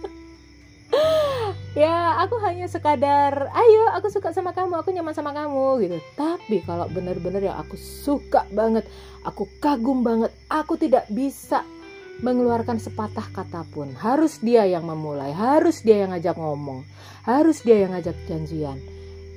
Ya 1.73 2.21
aku 2.21 2.37
hanya 2.45 2.69
sekadar 2.69 3.49
ayo 3.49 3.83
aku 3.97 4.05
suka 4.13 4.29
sama 4.29 4.53
kamu 4.53 4.77
aku 4.77 4.93
nyaman 4.93 5.17
sama 5.17 5.33
kamu 5.33 5.81
gitu. 5.81 5.97
Tapi 6.13 6.61
kalau 6.61 6.85
benar-benar 6.85 7.41
ya 7.41 7.57
aku 7.57 7.73
suka 7.73 8.45
banget 8.53 8.85
aku 9.25 9.49
kagum 9.57 10.05
banget 10.05 10.29
aku 10.53 10.77
tidak 10.77 11.09
bisa 11.09 11.65
mengeluarkan 12.21 12.77
sepatah 12.77 13.25
kata 13.33 13.65
pun. 13.73 13.89
Harus 13.97 14.37
dia 14.37 14.69
yang 14.69 14.85
memulai 14.85 15.33
harus 15.33 15.81
dia 15.81 16.05
yang 16.05 16.13
ngajak 16.13 16.37
ngomong 16.37 16.85
harus 17.23 17.63
dia 17.63 17.87
yang 17.87 17.95
ngajak 17.95 18.15
janjian 18.27 18.77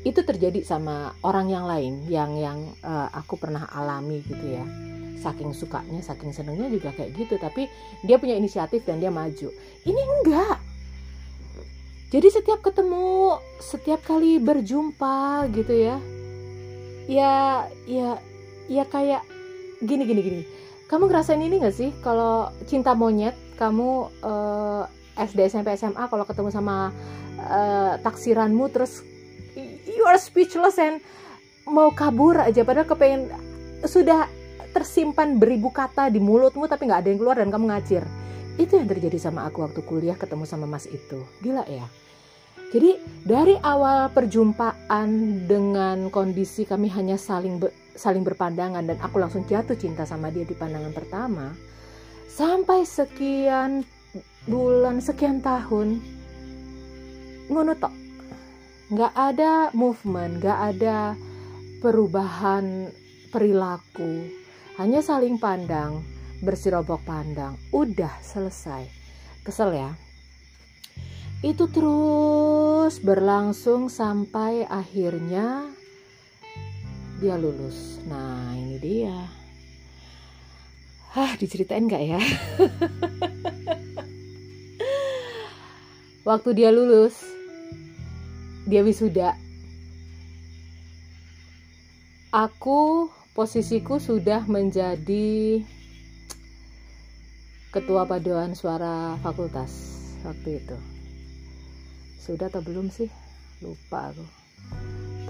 itu 0.06 0.22
terjadi 0.22 0.62
sama 0.62 1.18
orang 1.26 1.50
yang 1.50 1.66
lain 1.66 2.06
yang 2.06 2.38
yang 2.38 2.58
uh, 2.86 3.10
aku 3.10 3.34
pernah 3.34 3.66
alami 3.66 4.22
gitu 4.22 4.54
ya. 4.54 4.62
Saking 5.18 5.50
sukanya 5.50 5.98
saking 5.98 6.30
senengnya 6.30 6.70
juga 6.70 6.94
kayak 6.94 7.10
gitu 7.18 7.34
tapi 7.42 7.66
dia 8.06 8.14
punya 8.14 8.38
inisiatif 8.38 8.86
dan 8.86 9.02
dia 9.02 9.10
maju. 9.10 9.50
Ini 9.82 10.00
enggak. 10.22 10.62
Jadi 12.14 12.28
setiap 12.30 12.62
ketemu 12.62 13.42
setiap 13.58 13.98
kali 14.06 14.38
berjumpa 14.38 15.50
gitu 15.50 15.74
ya 15.74 15.98
ya 17.10 17.66
ya 17.90 18.22
ya 18.70 18.84
kayak 18.86 19.26
gini 19.82 20.06
gini 20.06 20.20
gini. 20.22 20.42
Kamu 20.86 21.10
ngerasain 21.10 21.42
ini 21.42 21.58
gak 21.58 21.74
sih? 21.74 21.90
Kalau 21.98 22.54
cinta 22.70 22.94
monyet 22.94 23.34
kamu 23.58 24.06
uh, 24.22 24.86
SD 25.18 25.50
SMP 25.50 25.74
SMA 25.74 26.06
kalau 26.06 26.22
ketemu 26.22 26.54
sama 26.54 26.94
uh, 27.42 27.98
taksiranmu 28.06 28.70
terus 28.70 29.02
you 29.96 30.04
are 30.04 30.20
speechless 30.20 30.76
and 30.76 31.00
mau 31.64 31.88
kabur 31.90 32.36
aja. 32.38 32.62
Padahal 32.62 32.86
kepengen 32.86 33.32
sudah 33.88 34.28
tersimpan 34.76 35.40
beribu 35.40 35.72
kata 35.72 36.12
di 36.12 36.20
mulutmu 36.20 36.68
tapi 36.68 36.84
nggak 36.84 37.00
ada 37.00 37.08
yang 37.08 37.20
keluar 37.20 37.36
dan 37.40 37.48
kamu 37.48 37.72
ngacir. 37.72 38.04
Itu 38.60 38.76
yang 38.76 38.88
terjadi 38.88 39.16
sama 39.16 39.48
aku 39.48 39.64
waktu 39.64 39.80
kuliah 39.80 40.16
ketemu 40.16 40.44
sama 40.44 40.68
mas 40.68 40.84
itu. 40.84 41.24
Gila 41.40 41.64
ya. 41.64 41.88
Jadi 42.76 42.98
dari 43.24 43.56
awal 43.62 44.12
perjumpaan 44.12 45.08
dengan 45.48 46.12
kondisi 46.12 46.68
kami 46.68 46.92
hanya 46.92 47.16
saling 47.16 47.62
be, 47.62 47.72
saling 47.96 48.26
berpandangan 48.26 48.84
dan 48.84 48.98
aku 49.00 49.16
langsung 49.16 49.48
jatuh 49.48 49.78
cinta 49.78 50.04
sama 50.04 50.28
dia 50.28 50.44
di 50.44 50.52
pandangan 50.52 50.92
pertama 50.92 51.56
sampai 52.26 52.84
sekian 52.84 53.86
bulan 54.44 55.00
sekian 55.00 55.40
tahun 55.40 56.04
ngono 57.48 57.72
tok 57.80 58.05
nggak 58.90 59.14
ada 59.14 59.52
movement 59.74 60.38
nggak 60.38 60.60
ada 60.74 61.18
perubahan 61.82 62.90
perilaku 63.34 64.30
hanya 64.78 65.02
saling 65.02 65.36
pandang 65.36 66.06
bersirobok 66.44 67.02
pandang 67.02 67.58
udah 67.74 68.22
selesai 68.22 68.86
kesel 69.42 69.74
ya 69.74 69.90
itu 71.44 71.68
terus 71.68 72.96
berlangsung 73.04 73.92
sampai 73.92 74.64
akhirnya 74.64 75.68
dia 77.16 77.40
lulus. 77.40 77.96
Nah, 78.04 78.52
ini 78.56 78.76
dia. 78.76 79.16
Hah, 81.16 81.32
diceritain 81.40 81.88
nggak 81.88 82.04
ya? 82.04 82.20
Waktu 86.28 86.50
dia 86.52 86.68
lulus, 86.68 87.16
dia 88.66 88.82
wisuda. 88.82 89.38
Aku 92.34 93.08
posisiku 93.32 94.02
sudah 94.02 94.44
menjadi 94.50 95.62
ketua 97.70 98.04
paduan 98.04 98.58
suara 98.58 99.14
fakultas 99.22 99.72
waktu 100.26 100.60
itu. 100.60 100.76
Sudah 102.18 102.50
atau 102.50 102.60
belum 102.60 102.90
sih? 102.90 103.06
Lupa 103.62 104.10
aku. 104.10 104.24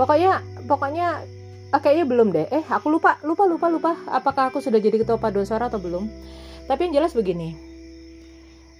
Pokoknya 0.01 0.41
pokoknya 0.65 1.23
ah, 1.71 1.81
kayaknya 1.85 2.07
belum 2.09 2.33
deh. 2.33 2.49
Eh 2.49 2.65
aku 2.67 2.89
lupa 2.89 3.21
lupa 3.23 3.45
lupa 3.45 3.69
lupa. 3.69 3.93
Apakah 4.09 4.49
aku 4.49 4.65
sudah 4.65 4.81
jadi 4.81 4.97
ketua 4.97 5.21
paduan 5.21 5.45
suara 5.45 5.69
atau 5.69 5.79
belum? 5.79 6.09
Tapi 6.67 6.89
yang 6.89 7.05
jelas 7.05 7.13
begini. 7.13 7.55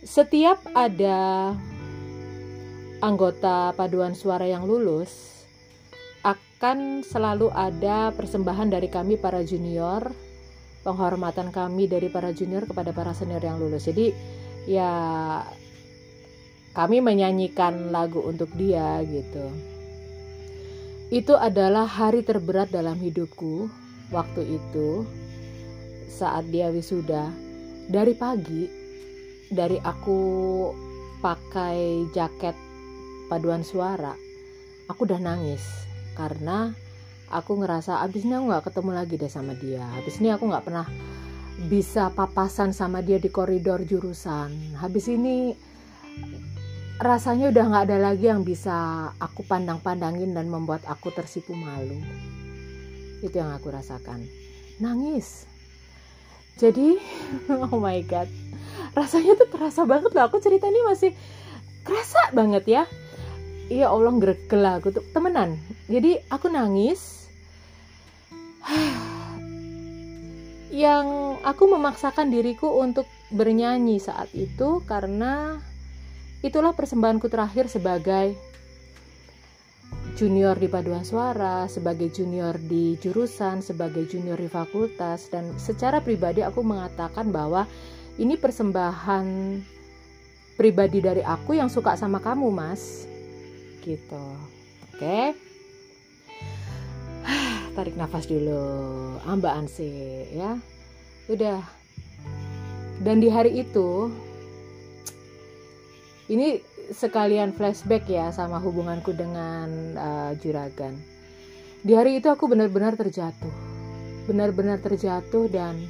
Setiap 0.03 0.63
ada 0.73 1.53
anggota 3.05 3.73
paduan 3.77 4.17
suara 4.17 4.49
yang 4.49 4.65
lulus 4.65 5.45
akan 6.25 7.05
selalu 7.05 7.53
ada 7.53 8.11
persembahan 8.17 8.73
dari 8.73 8.89
kami 8.89 9.21
para 9.21 9.45
junior 9.45 10.11
penghormatan 10.83 11.51
kami 11.51 11.91
dari 11.91 12.09
para 12.09 12.31
junior 12.31 12.65
kepada 12.65 12.95
para 12.95 13.13
senior 13.13 13.43
yang 13.43 13.59
lulus 13.61 13.87
jadi 13.87 14.15
ya 14.67 14.93
kami 16.77 17.01
menyanyikan 17.01 17.89
lagu 17.89 18.21
untuk 18.21 18.53
dia 18.53 19.01
gitu. 19.09 19.49
Itu 21.09 21.33
adalah 21.41 21.89
hari 21.89 22.21
terberat 22.21 22.69
dalam 22.69 23.01
hidupku 23.01 23.73
waktu 24.13 24.61
itu 24.61 25.09
saat 26.13 26.45
dia 26.53 26.69
wisuda. 26.69 27.33
Dari 27.89 28.13
pagi 28.13 28.69
dari 29.49 29.81
aku 29.81 30.21
pakai 31.25 32.13
jaket 32.13 32.66
paduan 33.27 33.67
suara, 33.67 34.15
aku 34.87 35.07
udah 35.07 35.19
nangis 35.19 35.63
karena 36.15 36.73
aku 37.31 37.59
ngerasa 37.59 38.01
abis 38.07 38.23
ini 38.23 38.39
aku 38.39 38.45
nggak 38.55 38.65
ketemu 38.71 38.91
lagi 38.95 39.15
deh 39.19 39.31
sama 39.31 39.53
dia. 39.59 39.83
Abis 39.99 40.23
ini 40.23 40.31
aku 40.31 40.47
nggak 40.47 40.65
pernah 40.65 40.87
bisa 41.67 42.13
papasan 42.15 42.71
sama 42.71 43.03
dia 43.03 43.19
di 43.19 43.29
koridor 43.33 43.83
jurusan. 43.83 44.79
Habis 44.79 45.11
ini 45.11 45.57
rasanya 46.97 47.53
udah 47.53 47.65
nggak 47.69 47.85
ada 47.93 47.99
lagi 48.01 48.31
yang 48.31 48.41
bisa 48.47 49.11
aku 49.21 49.45
pandang-pandangin 49.45 50.33
dan 50.33 50.49
membuat 50.49 50.87
aku 50.89 51.13
tersipu 51.13 51.53
malu. 51.53 51.99
Itu 53.21 53.37
yang 53.37 53.53
aku 53.53 53.73
rasakan. 53.73 54.25
Nangis. 54.79 55.49
Jadi, 56.57 56.97
oh 57.69 57.77
my 57.77 58.01
god. 58.09 58.29
Rasanya 58.97 59.37
tuh 59.37 59.49
terasa 59.53 59.85
banget 59.85 60.13
loh. 60.17 60.25
Aku 60.25 60.41
cerita 60.41 60.69
ini 60.69 60.81
masih 60.85 61.13
kerasa 61.85 62.33
banget 62.33 62.65
ya. 62.65 62.85
Iya 63.67 63.91
Allah 63.91 64.15
grekel 64.19 64.63
aku 64.63 64.95
tuh 64.95 65.05
temenan. 65.11 65.59
Jadi 65.91 66.23
aku 66.31 66.47
nangis. 66.51 67.27
yang 70.75 71.39
aku 71.47 71.71
memaksakan 71.71 72.29
diriku 72.29 72.83
untuk 72.83 73.07
bernyanyi 73.31 74.03
saat 74.03 74.29
itu 74.35 74.83
karena 74.85 75.63
Itulah 76.45 76.77
persembahanku 76.77 77.33
terakhir 77.33 77.67
sebagai 77.67 78.37
junior 80.15 80.55
di 80.55 80.69
paduan 80.69 81.03
suara, 81.03 81.65
sebagai 81.67 82.13
junior 82.13 82.55
di 82.61 82.95
jurusan, 83.01 83.65
sebagai 83.65 84.05
junior 84.05 84.37
di 84.37 84.47
fakultas 84.47 85.33
dan 85.33 85.57
secara 85.57 85.99
pribadi 85.99 86.45
aku 86.45 86.61
mengatakan 86.61 87.33
bahwa 87.33 87.65
ini 88.21 88.39
persembahan 88.39 89.27
pribadi 90.55 91.03
dari 91.03 91.27
aku 91.27 91.57
yang 91.57 91.67
suka 91.73 91.97
sama 91.97 92.21
kamu, 92.21 92.47
Mas. 92.53 93.11
Gitu. 93.87 94.25
Oke. 94.91 95.39
Tarik 97.79 97.95
nafas 97.95 98.27
dulu. 98.27 98.59
Ambaan 99.23 99.71
sih 99.71 100.27
ya. 100.35 100.59
Udah. 101.31 101.63
Dan 102.99 103.23
di 103.23 103.31
hari 103.31 103.63
itu 103.63 104.11
ini 106.27 106.59
sekalian 106.91 107.55
flashback 107.55 108.11
ya 108.11 108.35
sama 108.35 108.59
hubunganku 108.59 109.15
dengan 109.15 109.95
uh, 109.95 110.33
juragan. 110.43 110.99
Di 111.87 111.95
hari 111.95 112.19
itu 112.19 112.27
aku 112.27 112.51
benar-benar 112.51 112.99
terjatuh, 112.99 113.55
benar-benar 114.27 114.83
terjatuh 114.83 115.47
dan 115.47 115.87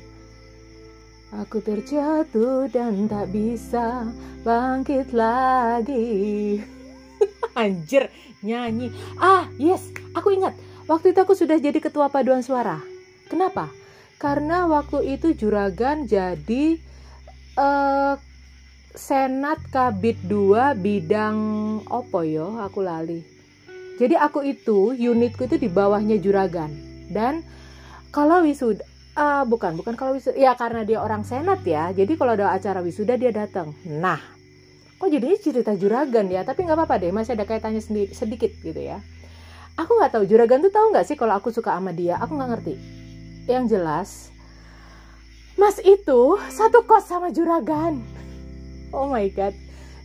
aku 1.33 1.65
terjatuh 1.65 2.69
dan 2.69 3.09
tak 3.09 3.33
bisa 3.33 4.05
bangkit 4.45 5.17
lagi. 5.17 6.61
Anjir, 7.57 8.12
nyanyi. 8.45 8.92
Ah, 9.16 9.49
yes, 9.57 9.88
aku 10.12 10.37
ingat. 10.37 10.53
Waktu 10.87 11.16
itu 11.16 11.19
aku 11.25 11.33
sudah 11.33 11.57
jadi 11.57 11.81
ketua 11.81 12.12
paduan 12.12 12.45
suara. 12.45 12.79
Kenapa? 13.33 13.73
Karena 14.21 14.69
waktu 14.69 15.16
itu 15.16 15.33
juragan 15.33 16.05
jadi 16.05 16.79
uh, 17.57 18.14
Senat 18.97 19.61
Kabit 19.69 20.25
2 20.25 20.73
bidang 20.81 21.37
opo 21.85 22.25
yo 22.25 22.57
aku 22.64 22.81
lali. 22.81 23.21
Jadi 24.01 24.16
aku 24.16 24.40
itu 24.40 24.97
unitku 24.97 25.45
itu 25.45 25.61
di 25.61 25.69
bawahnya 25.69 26.16
juragan 26.16 26.73
dan 27.12 27.45
kalau 28.09 28.40
wisuda 28.45 28.85
uh, 29.16 29.45
bukan 29.45 29.77
bukan 29.77 29.97
kalau 30.01 30.16
wisuda 30.16 30.37
ya 30.37 30.57
karena 30.57 30.85
dia 30.88 31.05
orang 31.05 31.29
senat 31.29 31.61
ya. 31.64 31.92
Jadi 31.92 32.16
kalau 32.16 32.40
ada 32.40 32.57
acara 32.57 32.81
wisuda 32.81 33.21
dia 33.21 33.33
datang. 33.37 33.77
Nah, 33.85 34.21
kok 34.97 35.09
jadinya 35.13 35.37
cerita 35.37 35.73
juragan 35.77 36.27
ya? 36.33 36.43
Tapi 36.43 36.65
nggak 36.65 36.77
apa-apa 36.77 36.97
deh, 37.01 37.13
masih 37.13 37.37
ada 37.37 37.45
kaitannya 37.45 37.81
sendiri 37.85 38.13
sedikit 38.17 38.51
gitu 38.65 38.81
ya. 38.81 39.01
Aku 39.77 39.97
nggak 39.97 40.17
tahu 40.17 40.25
juragan 40.25 40.65
tuh 40.65 40.73
tahu 40.73 40.93
nggak 40.93 41.05
sih 41.05 41.17
kalau 41.21 41.37
aku 41.37 41.53
suka 41.53 41.77
sama 41.77 41.93
dia? 41.93 42.17
Aku 42.21 42.33
nggak 42.37 42.51
ngerti. 42.57 42.75
Yang 43.47 43.65
jelas, 43.77 44.11
Mas 45.57 45.81
itu 45.81 46.37
satu 46.53 46.85
kos 46.85 47.09
sama 47.09 47.33
juragan 47.33 48.05
oh 48.97 49.09
my 49.11 49.27
god 49.33 49.55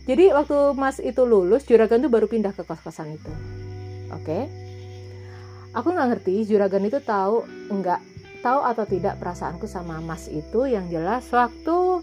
jadi 0.08 0.34
waktu 0.34 0.74
mas 0.74 0.98
itu 0.98 1.22
lulus 1.22 1.68
juragan 1.68 2.02
tuh 2.02 2.10
baru 2.10 2.26
pindah 2.26 2.52
ke 2.56 2.66
kos-kosan 2.66 3.14
itu 3.14 3.32
oke 4.10 4.22
okay? 4.24 4.48
aku 5.76 5.92
nggak 5.92 6.08
ngerti 6.16 6.48
juragan 6.48 6.84
itu 6.88 6.98
tahu 7.04 7.46
nggak 7.70 8.00
tahu 8.42 8.60
atau 8.64 8.84
tidak 8.88 9.22
perasaanku 9.22 9.70
sama 9.70 10.02
mas 10.02 10.26
itu 10.26 10.66
yang 10.66 10.90
jelas 10.90 11.28
waktu 11.30 12.02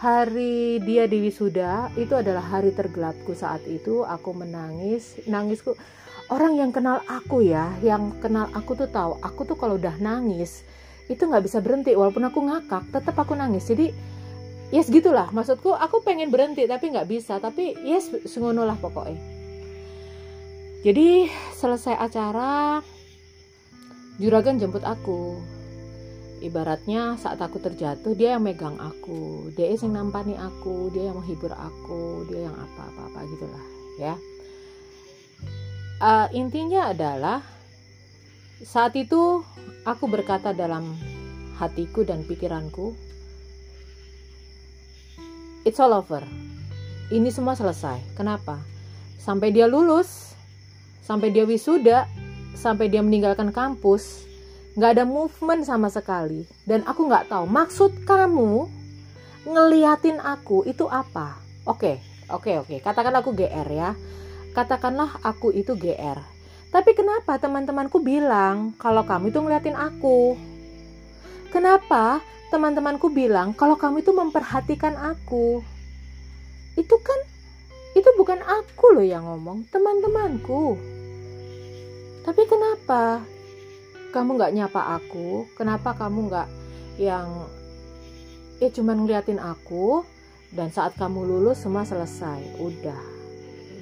hari 0.00 0.80
dia 0.80 1.04
di 1.04 1.20
wisuda 1.20 1.92
itu 2.00 2.16
adalah 2.16 2.40
hari 2.40 2.72
tergelapku 2.72 3.36
saat 3.36 3.60
itu. 3.68 4.02
Aku 4.08 4.32
menangis 4.32 5.20
nangisku. 5.28 5.76
Orang 6.32 6.56
yang 6.56 6.72
kenal 6.72 7.04
aku 7.04 7.44
ya 7.44 7.68
yang 7.84 8.16
kenal 8.22 8.48
aku 8.54 8.78
tuh 8.78 8.88
tahu 8.88 9.18
aku 9.18 9.44
tuh 9.44 9.58
kalau 9.58 9.74
udah 9.76 9.98
nangis 10.00 10.64
itu 11.12 11.20
nggak 11.20 11.44
bisa 11.44 11.60
berhenti. 11.60 11.92
Walaupun 11.92 12.24
aku 12.24 12.40
ngakak 12.48 12.88
tetap 12.96 13.12
aku 13.20 13.36
nangis. 13.36 13.68
Jadi 13.68 13.92
yes 14.72 14.88
gitulah. 14.88 15.28
Maksudku 15.36 15.76
aku 15.76 16.00
pengen 16.00 16.32
berhenti 16.32 16.64
tapi 16.64 16.88
nggak 16.96 17.04
bisa. 17.04 17.36
Tapi 17.36 17.76
yes 17.84 18.08
sengono 18.24 18.64
lah 18.64 18.80
pokoknya. 18.80 19.20
Jadi 20.80 21.28
selesai 21.60 21.92
acara 22.00 22.80
juragan 24.16 24.56
jemput 24.56 24.80
aku 24.80 25.36
ibaratnya 26.40 27.20
saat 27.20 27.38
aku 27.38 27.60
terjatuh 27.60 28.16
dia 28.16 28.36
yang 28.36 28.44
megang 28.44 28.76
aku 28.80 29.52
dia 29.54 29.70
yang 29.70 29.92
nampani 29.92 30.34
aku 30.34 30.88
dia 30.90 31.12
yang 31.12 31.20
menghibur 31.20 31.52
aku 31.52 32.24
dia 32.26 32.48
yang 32.48 32.56
apa 32.56 32.80
apa 32.90 33.00
apa 33.12 33.18
gitulah 33.28 33.64
ya 34.00 34.14
uh, 36.00 36.26
intinya 36.32 36.90
adalah 36.90 37.44
saat 38.64 38.96
itu 38.96 39.44
aku 39.84 40.04
berkata 40.08 40.52
dalam 40.56 40.96
hatiku 41.56 42.04
dan 42.04 42.24
pikiranku 42.24 42.96
it's 45.64 45.80
all 45.80 45.92
over. 45.92 46.24
Ini 47.10 47.28
semua 47.32 47.58
selesai. 47.58 47.98
Kenapa? 48.14 48.62
Sampai 49.20 49.52
dia 49.52 49.66
lulus, 49.66 50.32
sampai 51.02 51.34
dia 51.34 51.44
wisuda, 51.44 52.06
sampai 52.54 52.88
dia 52.88 53.02
meninggalkan 53.02 53.50
kampus, 53.50 54.24
nggak 54.80 54.96
ada 54.96 55.04
movement 55.04 55.68
sama 55.68 55.92
sekali. 55.92 56.48
Dan 56.64 56.80
aku 56.88 57.04
nggak 57.04 57.28
tahu 57.28 57.44
maksud 57.44 58.08
kamu 58.08 58.64
ngeliatin 59.44 60.16
aku 60.24 60.64
itu 60.64 60.88
apa. 60.88 61.36
Oke, 61.68 62.00
oke, 62.32 62.64
oke. 62.64 62.80
Katakan 62.80 63.12
aku 63.20 63.36
GR 63.36 63.68
ya. 63.68 63.92
Katakanlah 64.56 65.20
aku 65.20 65.52
itu 65.52 65.76
GR. 65.76 66.16
Tapi 66.72 66.96
kenapa 66.96 67.36
teman-temanku 67.36 68.00
bilang 68.00 68.72
kalau 68.80 69.04
kamu 69.04 69.28
itu 69.28 69.38
ngeliatin 69.44 69.76
aku? 69.76 70.40
Kenapa 71.52 72.24
teman-temanku 72.48 73.12
bilang 73.12 73.52
kalau 73.52 73.76
kamu 73.76 74.00
itu 74.00 74.16
memperhatikan 74.16 74.96
aku. 74.96 75.60
Itu 76.80 76.96
kan 77.04 77.20
itu 77.92 78.08
bukan 78.16 78.40
aku 78.40 78.96
loh 78.96 79.04
yang 79.04 79.28
ngomong 79.28 79.68
teman-temanku 79.68 80.78
tapi 82.20 82.46
kenapa 82.46 83.24
kamu 84.10 84.36
nggak 84.36 84.54
nyapa 84.54 85.00
aku? 85.00 85.46
Kenapa 85.54 85.94
kamu 85.94 86.30
nggak 86.30 86.48
yang 87.00 87.46
ya 88.60 88.68
cuman 88.68 89.06
ngeliatin 89.06 89.40
aku 89.40 90.04
dan 90.52 90.68
saat 90.74 90.98
kamu 90.98 91.22
lulus 91.24 91.62
semua 91.62 91.86
selesai. 91.86 92.58
Udah. 92.58 93.00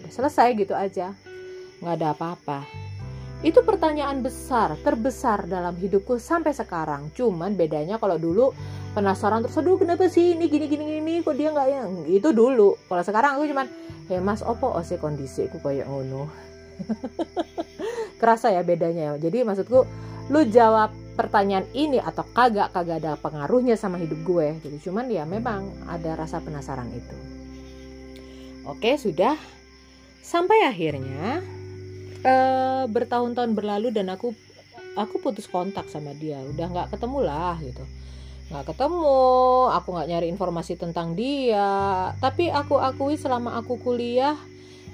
Udah 0.05 0.13
selesai 0.13 0.55
gitu 0.55 0.77
aja. 0.77 1.17
Nggak 1.81 1.95
ada 1.99 2.09
apa-apa. 2.13 2.61
Itu 3.39 3.63
pertanyaan 3.63 4.19
besar 4.19 4.75
terbesar 4.83 5.47
dalam 5.47 5.75
hidupku 5.79 6.19
sampai 6.19 6.53
sekarang. 6.53 7.09
Cuman 7.15 7.55
bedanya 7.55 7.97
kalau 7.97 8.19
dulu 8.19 8.51
penasaran 8.99 9.47
terus 9.47 9.55
aduh 9.57 9.79
kenapa 9.79 10.11
sih 10.11 10.35
ini 10.35 10.51
gini 10.51 10.67
gini 10.67 10.85
gini? 10.99 11.15
Kok 11.23 11.35
dia 11.39 11.55
nggak 11.55 11.69
yang 11.71 11.91
itu 12.11 12.35
dulu. 12.35 12.75
Kalau 12.91 13.03
sekarang 13.07 13.39
aku 13.39 13.47
cuman 13.49 13.67
ya 14.11 14.19
mas 14.19 14.43
opo 14.43 14.75
ose 14.75 14.99
kondisi 14.99 15.47
aku 15.47 15.63
kayak 15.63 15.87
ngono? 15.87 16.27
Kerasa 18.21 18.51
ya 18.51 18.67
bedanya 18.67 19.15
ya. 19.15 19.31
Jadi 19.31 19.47
maksudku 19.47 19.87
lu 20.29 20.45
jawab 20.49 20.93
pertanyaan 21.19 21.67
ini 21.75 21.99
atau 21.99 22.23
kagak 22.31 22.71
kagak 22.71 23.03
ada 23.03 23.19
pengaruhnya 23.19 23.75
sama 23.75 23.99
hidup 23.99 24.23
gue 24.23 24.47
gitu. 24.63 24.91
Cuman 24.91 25.11
ya 25.11 25.27
memang 25.27 25.75
ada 25.91 26.15
rasa 26.15 26.39
penasaran 26.39 26.93
itu. 26.95 27.17
Oke 28.69 28.95
sudah. 28.95 29.35
Sampai 30.23 30.63
akhirnya 30.63 31.41
uh, 32.23 32.85
bertahun-tahun 32.87 33.57
berlalu 33.57 33.89
dan 33.91 34.13
aku 34.13 34.37
aku 34.95 35.19
putus 35.19 35.49
kontak 35.51 35.89
sama 35.91 36.15
dia. 36.15 36.39
Udah 36.45 36.71
nggak 36.71 36.89
ketemu 36.95 37.19
lah 37.25 37.57
gitu. 37.59 37.83
Nggak 38.53 38.65
ketemu 38.71 39.17
aku 39.75 39.89
nggak 39.97 40.09
nyari 40.13 40.27
informasi 40.31 40.77
tentang 40.79 41.17
dia. 41.17 42.13
Tapi 42.21 42.53
aku 42.53 42.79
akui 42.79 43.17
selama 43.17 43.57
aku 43.59 43.81
kuliah 43.81 44.39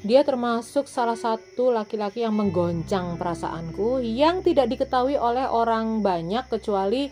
dia 0.04 0.20
termasuk 0.20 0.84
salah 0.84 1.16
satu 1.16 1.72
laki-laki 1.72 2.28
yang 2.28 2.36
menggoncang 2.36 3.16
perasaanku 3.16 4.04
yang 4.04 4.44
tidak 4.44 4.68
diketahui 4.68 5.16
oleh 5.16 5.48
orang 5.48 6.04
banyak 6.04 6.44
kecuali 6.52 7.08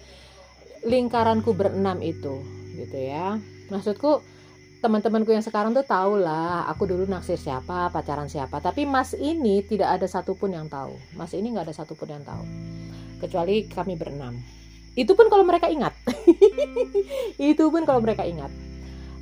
lingkaranku 0.84 1.56
berenam 1.56 2.04
itu 2.04 2.44
gitu 2.76 2.98
ya. 3.00 3.40
Maksudku 3.72 4.20
teman-temanku 4.84 5.32
yang 5.32 5.40
sekarang 5.40 5.72
tuh 5.72 5.88
tahu 5.88 6.20
lah 6.20 6.68
aku 6.68 6.84
dulu 6.84 7.08
naksir 7.08 7.40
siapa 7.40 7.88
pacaran 7.88 8.28
siapa. 8.28 8.60
Tapi 8.60 8.84
mas 8.84 9.16
ini 9.16 9.64
tidak 9.64 9.96
ada 9.96 10.04
satupun 10.04 10.52
yang 10.52 10.68
tahu 10.68 10.92
mas 11.16 11.32
ini 11.32 11.48
nggak 11.48 11.72
ada 11.72 11.74
satupun 11.80 12.12
yang 12.12 12.20
tahu 12.28 12.44
kecuali 13.24 13.72
kami 13.72 13.96
berenam. 13.96 14.36
Itu 14.92 15.16
pun 15.16 15.32
kalau 15.32 15.48
mereka 15.48 15.72
ingat. 15.72 15.96
Itu 17.40 17.72
pun 17.72 17.88
kalau 17.88 18.04
mereka 18.04 18.28
ingat. 18.28 18.52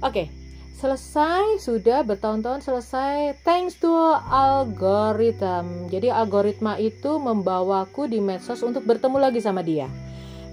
Oke 0.03 0.11
okay, 0.11 0.40
selesai 0.81 1.61
sudah 1.61 2.01
bertahun-tahun 2.01 2.65
selesai. 2.65 3.37
Thanks 3.45 3.77
to 3.77 3.93
algorithm. 4.33 5.93
Jadi 5.93 6.09
algoritma 6.09 6.81
itu 6.81 7.21
membawaku 7.21 8.09
di 8.09 8.17
medsos 8.17 8.65
untuk 8.65 8.89
bertemu 8.89 9.29
lagi 9.29 9.45
sama 9.45 9.61
dia. 9.61 9.93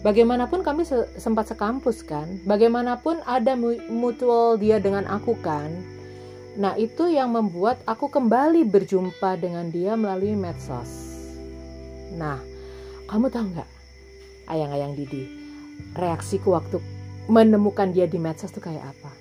Bagaimanapun 0.04 0.68
kami 0.68 0.84
se 0.84 1.08
sempat 1.16 1.48
sekampus 1.48 2.04
kan? 2.04 2.44
Bagaimanapun 2.44 3.24
ada 3.24 3.56
mutual 3.88 4.60
dia 4.60 4.84
dengan 4.84 5.08
aku 5.08 5.40
kan? 5.40 5.72
Nah 6.60 6.76
itu 6.76 7.08
yang 7.08 7.32
membuat 7.32 7.80
aku 7.88 8.12
kembali 8.12 8.68
berjumpa 8.68 9.40
dengan 9.40 9.72
dia 9.72 9.96
melalui 9.96 10.36
medsos. 10.36 11.24
Nah 12.14 12.38
kamu 13.08 13.32
tahu 13.32 13.46
nggak 13.56 13.70
ayang-ayang 14.52 14.92
Didi 14.92 15.24
reaksiku 15.96 16.52
waktu 16.52 16.84
menemukan 17.32 17.96
dia 17.96 18.10
di 18.10 18.20
medsos 18.20 18.52
tuh 18.52 18.64
kayak 18.64 18.84
apa 18.84 19.12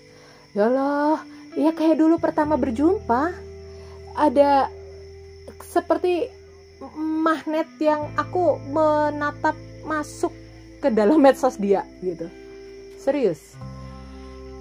ya 0.57 0.73
Allah 0.73 1.21
ya 1.53 1.71
kayak 1.77 2.01
dulu 2.01 2.17
pertama 2.17 2.57
berjumpa 2.57 3.37
ada 4.17 4.73
seperti 5.61 6.33
magnet 6.97 7.69
yang 7.77 8.09
aku 8.17 8.57
menatap 8.73 9.53
masuk 9.85 10.33
ke 10.81 10.89
dalam 10.89 11.21
medsos 11.21 11.61
dia 11.61 11.85
gitu. 12.01 12.29
Serius. 12.97 13.57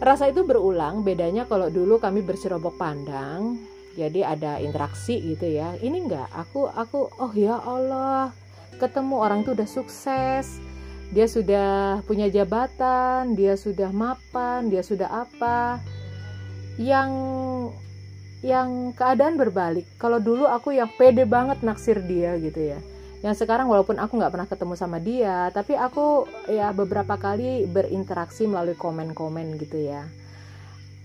Rasa 0.03 0.27
itu 0.27 0.43
berulang 0.43 1.07
bedanya 1.07 1.47
kalau 1.47 1.71
dulu 1.71 2.03
kami 2.03 2.19
berserobok 2.19 2.75
pandang 2.75 3.55
jadi 3.95 4.35
ada 4.35 4.59
interaksi 4.59 5.15
gitu 5.23 5.47
ya. 5.47 5.79
Ini 5.79 5.95
enggak 5.95 6.27
aku 6.35 6.67
aku 6.67 7.07
oh 7.15 7.31
ya 7.31 7.63
Allah 7.63 8.35
ketemu 8.75 9.15
orang 9.15 9.47
tuh 9.47 9.55
udah 9.55 9.69
sukses 9.71 10.59
dia 11.13 11.29
sudah 11.29 12.01
punya 12.09 12.31
jabatan 12.31 13.37
dia 13.37 13.53
sudah 13.59 13.93
mapan 13.93 14.71
dia 14.71 14.81
sudah 14.81 15.27
apa. 15.27 15.83
Yang 16.75 17.11
yang 18.45 18.93
keadaan 18.93 19.41
berbalik. 19.41 19.85
Kalau 19.97 20.21
dulu 20.21 20.45
aku 20.45 20.75
yang 20.75 20.89
pede 20.97 21.25
banget 21.25 21.65
naksir 21.65 22.01
dia 22.05 22.37
gitu 22.37 22.73
ya. 22.73 22.79
Yang 23.25 23.41
sekarang 23.41 23.65
walaupun 23.65 23.97
aku 23.97 24.21
nggak 24.21 24.33
pernah 24.33 24.49
ketemu 24.49 24.73
sama 24.77 24.97
dia 25.01 25.49
tapi 25.49 25.73
aku 25.73 26.29
ya 26.45 26.69
beberapa 26.75 27.17
kali 27.17 27.65
berinteraksi 27.65 28.45
melalui 28.45 28.77
komen-komen 28.77 29.57
gitu 29.57 29.81
ya. 29.81 30.05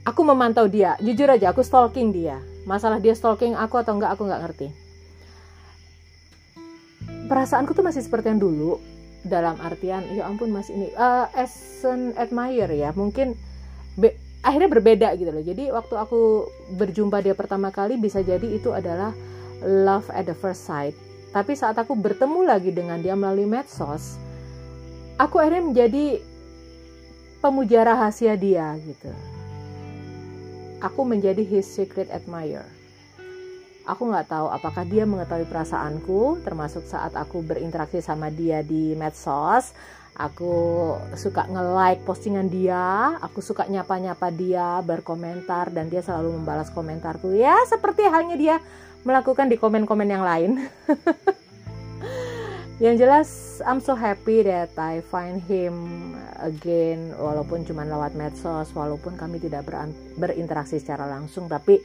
Aku 0.04 0.24
memantau 0.24 0.64
dia. 0.68 0.96
Jujur 1.00 1.28
aja 1.28 1.52
aku 1.52 1.60
stalking 1.60 2.12
dia. 2.12 2.40
Masalah 2.64 3.00
dia 3.00 3.12
stalking 3.16 3.56
aku 3.56 3.80
atau 3.80 3.96
enggak 3.96 4.16
aku 4.16 4.28
nggak 4.28 4.42
ngerti. 4.48 4.68
Perasaanku 7.30 7.78
tuh 7.78 7.86
masih 7.86 8.02
seperti 8.02 8.26
yang 8.32 8.42
dulu 8.42 8.82
dalam 9.26 9.56
artian 9.60 10.04
ya 10.16 10.24
ampun 10.24 10.48
mas 10.48 10.72
ini 10.72 10.88
uh, 10.96 11.28
as 11.36 11.52
an 11.84 12.16
admire 12.16 12.72
ya 12.72 12.92
mungkin 12.96 13.36
be 14.00 14.16
akhirnya 14.40 14.72
berbeda 14.72 15.08
gitu 15.20 15.28
loh 15.28 15.44
jadi 15.44 15.68
waktu 15.76 15.94
aku 16.00 16.48
berjumpa 16.80 17.20
dia 17.20 17.36
pertama 17.36 17.68
kali 17.68 18.00
bisa 18.00 18.24
jadi 18.24 18.48
itu 18.48 18.72
adalah 18.72 19.12
love 19.60 20.08
at 20.16 20.24
the 20.24 20.32
first 20.32 20.64
sight 20.64 20.96
tapi 21.30 21.54
saat 21.54 21.78
aku 21.78 21.94
bertemu 21.94 22.42
lagi 22.42 22.74
dengan 22.74 22.98
dia 22.98 23.14
melalui 23.14 23.46
medsos, 23.46 24.18
aku 25.14 25.38
akhirnya 25.38 25.62
menjadi 25.62 26.18
pemuja 27.38 27.86
rahasia 27.86 28.34
dia 28.34 28.74
gitu. 28.82 29.14
Aku 30.82 31.06
menjadi 31.06 31.46
his 31.46 31.70
secret 31.70 32.10
admirer. 32.10 32.66
Aku 33.88 34.12
nggak 34.12 34.28
tahu 34.28 34.52
apakah 34.52 34.84
dia 34.84 35.08
mengetahui 35.08 35.48
perasaanku, 35.48 36.44
termasuk 36.44 36.84
saat 36.84 37.16
aku 37.16 37.40
berinteraksi 37.40 38.04
sama 38.04 38.28
dia 38.28 38.60
di 38.60 38.92
medsos. 38.96 39.72
Aku 40.20 40.52
suka 41.16 41.48
nge-like 41.48 42.04
postingan 42.04 42.52
dia, 42.52 43.16
aku 43.24 43.40
suka 43.40 43.64
nyapa-nyapa 43.64 44.28
dia, 44.28 44.84
berkomentar, 44.84 45.72
dan 45.72 45.88
dia 45.88 46.04
selalu 46.04 46.36
membalas 46.36 46.68
komentarku. 46.68 47.32
Ya, 47.32 47.56
seperti 47.64 48.04
halnya 48.04 48.36
dia 48.36 48.56
melakukan 49.00 49.48
di 49.48 49.56
komen-komen 49.56 50.08
yang 50.12 50.20
lain. 50.20 50.68
yang 52.84 52.96
jelas 52.96 53.60
I'm 53.60 53.80
so 53.80 53.92
happy 53.92 54.40
that 54.44 54.72
I 54.80 55.04
find 55.04 55.44
him 55.44 56.16
again 56.40 57.12
walaupun 57.12 57.68
cuma 57.68 57.84
lewat 57.84 58.16
medsos 58.16 58.72
walaupun 58.72 59.20
kami 59.20 59.36
tidak 59.36 59.68
berinteraksi 60.16 60.80
secara 60.80 61.04
langsung 61.04 61.44
tapi 61.44 61.76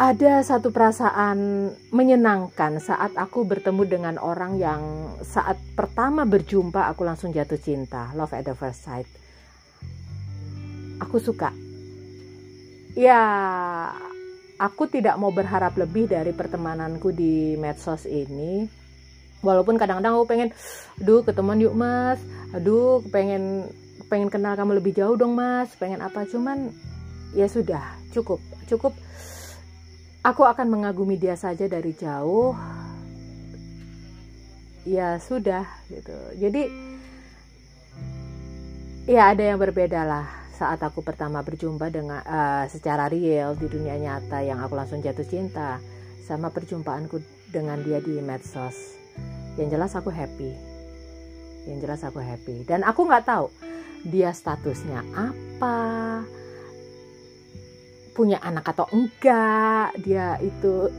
ada 0.00 0.40
satu 0.40 0.72
perasaan 0.72 1.68
menyenangkan 1.92 2.80
saat 2.80 3.12
aku 3.20 3.44
bertemu 3.44 3.84
dengan 3.84 4.16
orang 4.16 4.56
yang 4.56 4.80
saat 5.20 5.60
pertama 5.76 6.24
berjumpa 6.24 6.88
aku 6.88 7.04
langsung 7.04 7.36
jatuh 7.36 7.60
cinta 7.60 8.08
love 8.16 8.32
at 8.32 8.48
the 8.48 8.56
first 8.56 8.80
sight. 8.80 9.04
Aku 11.04 11.20
suka. 11.20 11.52
Ya 12.96 13.20
aku 14.56 14.88
tidak 14.88 15.20
mau 15.20 15.36
berharap 15.36 15.76
lebih 15.76 16.08
dari 16.08 16.32
pertemananku 16.32 17.12
di 17.12 17.60
medsos 17.60 18.08
ini. 18.08 18.64
Walaupun 19.44 19.76
kadang-kadang 19.76 20.16
aku 20.16 20.24
pengen 20.32 20.48
aduh 20.96 21.20
ketemuan 21.28 21.60
yuk 21.60 21.76
mas. 21.76 22.24
Aduh 22.56 23.04
pengen 23.12 23.68
pengen 24.08 24.32
kenal 24.32 24.56
kamu 24.56 24.80
lebih 24.80 24.96
jauh 24.96 25.20
dong 25.20 25.36
mas. 25.36 25.76
Pengen 25.76 26.00
apa? 26.00 26.24
Cuman 26.24 26.72
ya 27.36 27.44
sudah 27.52 28.00
cukup. 28.16 28.40
Cukup 28.64 28.96
aku 30.20 30.42
akan 30.44 30.66
mengagumi 30.68 31.16
dia 31.16 31.36
saja 31.36 31.66
dari 31.66 31.92
jauh. 31.96 32.56
Ya 34.88 35.20
sudah 35.20 35.68
gitu. 35.92 36.16
Jadi 36.40 36.72
ya 39.04 39.32
ada 39.32 39.42
yang 39.44 39.60
berbeda 39.60 40.04
lah 40.04 40.26
saat 40.56 40.80
aku 40.80 41.00
pertama 41.00 41.40
berjumpa 41.40 41.88
dengan 41.88 42.20
uh, 42.24 42.64
secara 42.68 43.08
real 43.08 43.56
di 43.56 43.68
dunia 43.68 43.96
nyata 43.96 44.44
yang 44.44 44.60
aku 44.60 44.76
langsung 44.76 45.00
jatuh 45.00 45.24
cinta 45.24 45.80
sama 46.24 46.52
perjumpaanku 46.52 47.20
dengan 47.52 47.80
dia 47.84 48.00
di 48.00 48.20
medsos. 48.20 48.96
Yang 49.56 49.76
jelas 49.76 49.92
aku 49.96 50.08
happy. 50.08 50.52
Yang 51.68 51.78
jelas 51.84 52.00
aku 52.04 52.20
happy. 52.20 52.64
Dan 52.64 52.84
aku 52.84 53.04
nggak 53.04 53.24
tahu 53.28 53.52
dia 54.08 54.32
statusnya 54.32 55.04
apa 55.12 55.76
punya 58.12 58.42
anak 58.42 58.70
atau 58.74 58.86
enggak 58.90 59.94
dia 60.02 60.36
itu 60.42 60.90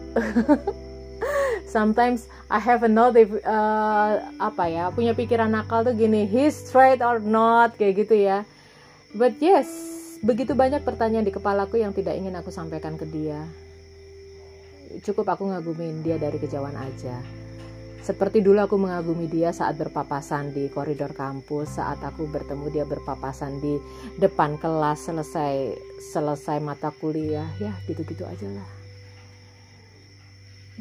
sometimes 1.76 2.32
I 2.50 2.60
have 2.60 2.84
a 2.84 2.92
note 2.92 3.20
uh, 3.44 4.24
apa 4.40 4.64
ya 4.68 4.90
punya 4.92 5.16
pikiran 5.16 5.54
nakal 5.54 5.86
tuh 5.86 5.96
gini 5.96 6.26
he's 6.26 6.56
straight 6.56 7.04
or 7.04 7.22
not 7.22 7.76
kayak 7.76 8.08
gitu 8.08 8.16
ya 8.18 8.48
but 9.16 9.36
yes 9.44 9.92
begitu 10.22 10.54
banyak 10.54 10.86
pertanyaan 10.86 11.26
di 11.26 11.34
kepalaku 11.34 11.82
yang 11.82 11.92
tidak 11.98 12.14
ingin 12.14 12.38
aku 12.38 12.54
sampaikan 12.54 12.94
ke 12.94 13.10
dia. 13.10 13.42
Cukup 15.02 15.26
aku 15.34 15.50
ngagumin 15.50 16.06
dia 16.06 16.22
dari 16.22 16.38
kejauhan 16.38 16.78
aja. 16.78 17.18
Seperti 18.02 18.42
dulu 18.42 18.58
aku 18.58 18.82
mengagumi 18.82 19.30
dia 19.30 19.54
saat 19.54 19.78
berpapasan 19.78 20.58
di 20.58 20.74
koridor 20.74 21.14
kampus, 21.14 21.78
saat 21.78 22.02
aku 22.02 22.26
bertemu 22.26 22.66
dia 22.74 22.86
berpapasan 22.90 23.62
di 23.62 23.78
depan 24.18 24.58
kelas 24.58 25.06
selesai 25.06 25.78
selesai 26.10 26.58
mata 26.66 26.90
kuliah, 26.90 27.46
ya 27.62 27.70
gitu-gitu 27.86 28.26
aja 28.26 28.50
lah. 28.50 28.70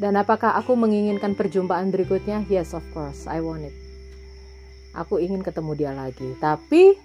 Dan 0.01 0.17
apakah 0.17 0.57
aku 0.57 0.73
menginginkan 0.73 1.37
perjumpaan 1.37 1.93
berikutnya? 1.93 2.41
Yes, 2.49 2.73
of 2.73 2.81
course, 2.89 3.29
I 3.29 3.37
want 3.37 3.69
it. 3.69 3.75
Aku 4.97 5.21
ingin 5.21 5.45
ketemu 5.45 5.77
dia 5.77 5.93
lagi, 5.93 6.33
tapi 6.41 6.97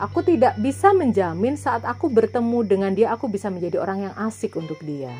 aku 0.00 0.24
tidak 0.24 0.56
bisa 0.56 0.96
menjamin 0.96 1.60
saat 1.60 1.84
aku 1.84 2.08
bertemu 2.08 2.64
dengan 2.64 2.96
dia 2.96 3.12
aku 3.12 3.28
bisa 3.28 3.52
menjadi 3.52 3.76
orang 3.76 4.08
yang 4.08 4.14
asik 4.24 4.56
untuk 4.56 4.80
dia. 4.80 5.12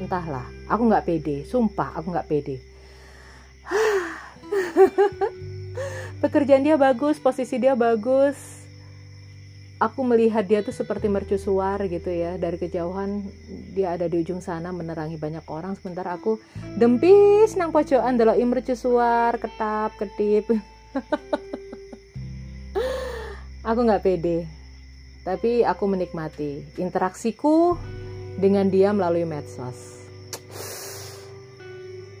Entahlah, 0.00 0.48
aku 0.72 0.88
nggak 0.88 1.04
pede, 1.04 1.44
sumpah 1.44 1.92
aku 2.00 2.16
nggak 2.16 2.32
pede 2.32 2.73
pekerjaan 6.24 6.64
dia 6.64 6.80
bagus 6.80 7.20
posisi 7.20 7.60
dia 7.60 7.76
bagus. 7.76 8.64
Aku 9.82 10.06
melihat 10.06 10.46
dia 10.46 10.62
tuh 10.64 10.72
seperti 10.72 11.10
mercusuar 11.10 11.82
gitu 11.90 12.08
ya. 12.08 12.38
Dari 12.40 12.56
kejauhan 12.56 13.20
dia 13.74 13.98
ada 13.98 14.08
di 14.08 14.22
ujung 14.22 14.40
sana 14.40 14.72
menerangi 14.72 15.18
banyak 15.18 15.44
orang. 15.50 15.76
Sementara 15.76 16.16
aku 16.16 16.40
dempis 16.78 17.58
nang 17.58 17.74
pojokan 17.74 18.16
delok 18.16 18.38
mercusuar 18.46 19.36
ketap 19.36 19.92
ketip. 19.98 20.46
Aku 23.64 23.80
nggak 23.80 24.04
pede. 24.04 24.44
Tapi 25.24 25.64
aku 25.64 25.88
menikmati 25.88 26.76
interaksiku 26.76 27.80
dengan 28.36 28.68
dia 28.68 28.92
melalui 28.92 29.24
medsos 29.24 29.93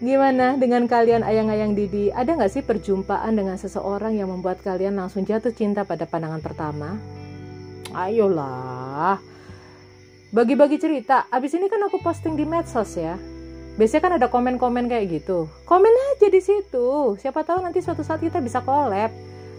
Gimana 0.04 0.60
dengan 0.60 0.84
kalian 0.84 1.24
ayang-ayang 1.24 1.72
Didi? 1.72 2.12
Ada 2.12 2.36
nggak 2.36 2.52
sih 2.52 2.60
perjumpaan 2.60 3.40
dengan 3.40 3.56
seseorang 3.56 4.12
yang 4.12 4.28
membuat 4.28 4.60
kalian 4.60 5.00
langsung 5.00 5.24
jatuh 5.24 5.48
cinta 5.48 5.80
pada 5.88 6.04
pandangan 6.04 6.44
pertama? 6.44 7.00
Ayolah. 7.96 9.16
Bagi-bagi 10.28 10.76
cerita. 10.76 11.24
Abis 11.32 11.56
ini 11.56 11.72
kan 11.72 11.80
aku 11.88 12.04
posting 12.04 12.36
di 12.36 12.44
medsos 12.44 13.00
ya. 13.00 13.16
Biasanya 13.80 14.02
kan 14.04 14.12
ada 14.20 14.26
komen-komen 14.28 14.92
kayak 14.92 15.08
gitu. 15.08 15.48
Komen 15.64 15.88
aja 15.88 16.28
di 16.28 16.40
situ. 16.44 17.16
Siapa 17.16 17.40
tahu 17.40 17.64
nanti 17.64 17.80
suatu 17.80 18.04
saat 18.04 18.20
kita 18.20 18.44
bisa 18.44 18.60
collab. 18.60 19.08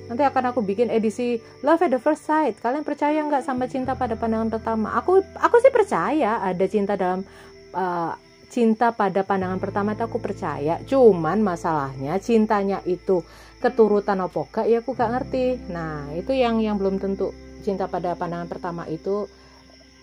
Nanti 0.05 0.21
akan 0.21 0.53
aku 0.53 0.62
bikin 0.62 0.93
edisi 0.93 1.41
Love 1.65 1.89
at 1.89 1.97
the 1.97 1.97
First 1.97 2.21
Sight. 2.21 2.62
Kalian 2.62 2.86
percaya 2.86 3.17
nggak 3.17 3.41
sama 3.41 3.65
cinta 3.65 3.97
pada 3.97 4.13
pandangan 4.13 4.53
pertama? 4.53 4.93
Aku 5.01 5.25
aku 5.41 5.58
sih 5.58 5.73
percaya 5.73 6.38
ada 6.38 6.65
cinta 6.69 6.93
dalam 6.93 7.25
uh, 7.73 8.13
cinta 8.56 8.96
pada 8.96 9.28
pandangan 9.28 9.60
pertama 9.60 10.00
itu 10.00 10.08
aku 10.08 10.24
percaya. 10.24 10.80
Cuman 10.88 11.44
masalahnya 11.44 12.15
cintanya 12.24 12.80
itu 12.88 13.20
keturutan 13.60 14.24
opo 14.24 14.48
gak 14.48 14.72
ya 14.72 14.80
aku 14.80 14.96
gak 14.96 15.12
ngerti. 15.12 15.60
Nah 15.68 16.08
itu 16.15 16.32
yang 16.32 16.63
yang 16.63 16.80
belum 16.80 16.96
tentu 17.04 17.36
cinta 17.68 17.91
pada 17.91 18.15
pandangan 18.15 18.48
pertama 18.48 18.88
itu 18.88 19.28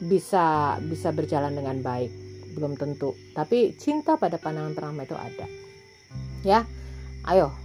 bisa 0.05 0.77
bisa 0.85 1.17
berjalan 1.17 1.57
dengan 1.57 1.81
baik. 1.81 2.13
Belum 2.53 2.77
tentu. 2.77 3.17
Tapi 3.33 3.73
cinta 3.81 4.21
pada 4.21 4.37
pandangan 4.37 4.77
pertama 4.77 5.09
itu 5.09 5.17
ada. 5.17 5.49
Ya 6.45 6.69
ayo. 7.33 7.57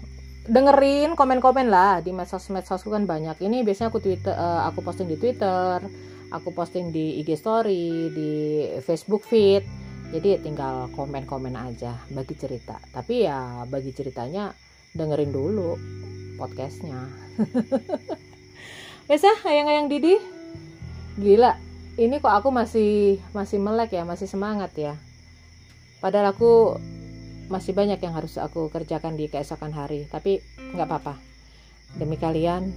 Dengerin 0.47 1.19
komen-komen 1.19 1.67
lah. 1.67 1.99
Di 1.99 2.15
medsos-medsosku 2.15 2.87
kan 2.87 3.03
banyak. 3.03 3.43
Ini 3.43 3.67
biasanya 3.67 3.91
aku 3.91 3.99
twitter 3.99 4.31
uh, 4.31 4.63
aku 4.71 4.79
posting 4.79 5.11
di 5.11 5.19
twitter 5.19 5.83
aku 6.27 6.51
posting 6.51 6.91
di 6.91 7.23
IG 7.23 7.39
story 7.39 8.11
di 8.11 8.31
Facebook 8.83 9.23
feed 9.23 9.86
jadi 10.11 10.39
tinggal 10.39 10.87
komen-komen 10.95 11.55
aja 11.59 11.99
bagi 12.11 12.35
cerita. 12.39 12.79
Tapi 12.95 13.27
ya 13.27 13.67
bagi 13.67 13.91
ceritanya 13.91 14.55
dengerin 14.95 15.31
dulu 15.35 15.75
podcastnya. 16.39 17.11
Biasa 19.07 19.47
ayang-ayang 19.47 19.87
Didi? 19.91 20.15
Gila 21.19 21.51
ini 21.97 22.21
kok 22.21 22.29
aku 22.29 22.53
masih 22.53 23.17
masih 23.33 23.57
melek 23.57 23.97
ya 23.97 24.07
masih 24.07 24.29
semangat 24.29 24.71
ya. 24.77 24.95
Padahal 25.97 26.31
aku 26.31 26.77
masih 27.49 27.73
banyak 27.73 27.97
yang 28.03 28.13
harus 28.13 28.35
aku 28.37 28.67
kerjakan 28.69 29.15
di 29.15 29.31
keesokan 29.31 29.73
hari 29.73 30.05
tapi 30.07 30.39
nggak 30.71 30.87
apa-apa. 30.87 31.19
Demi 31.97 32.15
kalian 32.15 32.69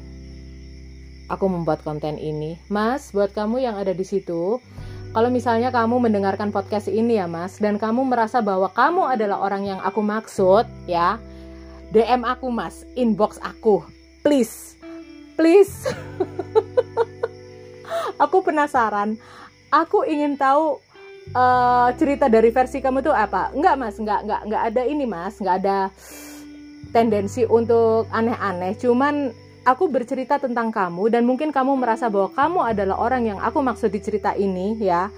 aku 1.31 1.47
membuat 1.47 1.87
konten 1.87 2.19
ini. 2.19 2.59
Mas 2.67 3.15
buat 3.15 3.31
kamu 3.31 3.63
yang 3.63 3.77
ada 3.79 3.95
di 3.95 4.03
situ 4.03 4.59
kalau 5.11 5.31
misalnya 5.33 5.75
kamu 5.75 5.99
mendengarkan 5.99 6.55
podcast 6.55 6.87
ini 6.87 7.19
ya 7.19 7.27
mas 7.27 7.59
dan 7.59 7.77
kamu 7.77 8.07
merasa 8.07 8.39
bahwa 8.39 8.71
kamu 8.71 9.11
adalah 9.11 9.43
orang 9.43 9.67
yang 9.67 9.81
aku 9.83 10.01
maksud 10.03 10.65
ya 10.87 11.19
DM 11.91 12.23
aku 12.23 12.47
mas 12.49 12.87
inbox 12.95 13.43
aku 13.43 13.83
please 14.23 14.71
please. 15.41 15.73
Aku 18.21 18.45
penasaran. 18.45 19.17
Aku 19.73 20.05
ingin 20.05 20.37
tahu 20.37 20.77
uh, 21.33 21.89
cerita 21.97 22.29
dari 22.29 22.53
versi 22.53 22.85
kamu 22.85 23.01
tuh 23.01 23.17
apa? 23.17 23.49
Enggak 23.57 23.81
mas 23.81 23.97
enggak 23.97 24.29
enggak 24.29 24.43
enggak 24.45 24.63
ada 24.69 24.83
ini 24.85 25.09
mas 25.09 25.41
enggak 25.41 25.65
ada 25.65 25.79
tendensi 26.93 27.49
untuk 27.49 28.05
aneh-aneh. 28.13 28.77
Cuman 28.77 29.33
aku 29.65 29.89
bercerita 29.93 30.41
tentang 30.41 30.73
kamu 30.73 31.13
dan 31.13 31.23
mungkin 31.29 31.53
kamu 31.53 31.77
merasa 31.77 32.09
bahwa 32.09 32.33
kamu 32.33 32.61
adalah 32.73 32.97
orang 32.97 33.23
yang 33.35 33.39
aku 33.41 33.61
maksud 33.61 33.93
di 33.93 34.01
cerita 34.01 34.33
ini 34.37 34.77
ya. 34.81 35.13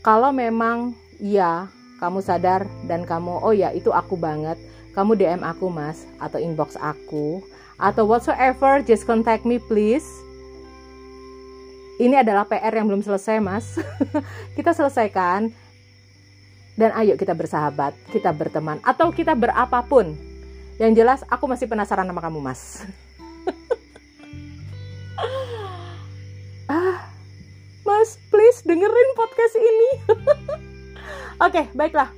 Kalau 0.00 0.32
memang 0.32 0.96
ya 1.20 1.68
kamu 2.00 2.24
sadar 2.24 2.64
dan 2.88 3.04
kamu 3.04 3.44
oh 3.44 3.52
ya 3.52 3.68
itu 3.76 3.92
aku 3.92 4.16
banget, 4.16 4.56
kamu 4.96 5.12
DM 5.16 5.42
aku 5.44 5.68
Mas 5.68 6.08
atau 6.16 6.40
inbox 6.40 6.72
aku 6.80 7.44
atau 7.76 8.08
whatsoever 8.08 8.80
just 8.80 9.04
contact 9.04 9.44
me 9.44 9.60
please. 9.60 10.08
Ini 12.00 12.24
adalah 12.24 12.48
PR 12.48 12.72
yang 12.72 12.88
belum 12.88 13.04
selesai, 13.04 13.44
Mas. 13.44 13.76
kita 14.56 14.72
selesaikan 14.72 15.52
dan 16.72 16.96
ayo 16.96 17.12
kita 17.20 17.36
bersahabat, 17.36 17.92
kita 18.08 18.32
berteman 18.32 18.80
atau 18.80 19.12
kita 19.12 19.36
berapapun. 19.36 20.16
Yang 20.80 20.92
jelas 20.96 21.20
aku 21.28 21.44
masih 21.44 21.68
penasaran 21.68 22.08
sama 22.08 22.24
kamu, 22.24 22.40
Mas. 22.40 22.80
Dengerin 28.64 29.10
podcast 29.16 29.54
ini. 29.56 29.90
Oke, 30.08 30.20
okay, 31.40 31.64
baiklah. 31.72 32.12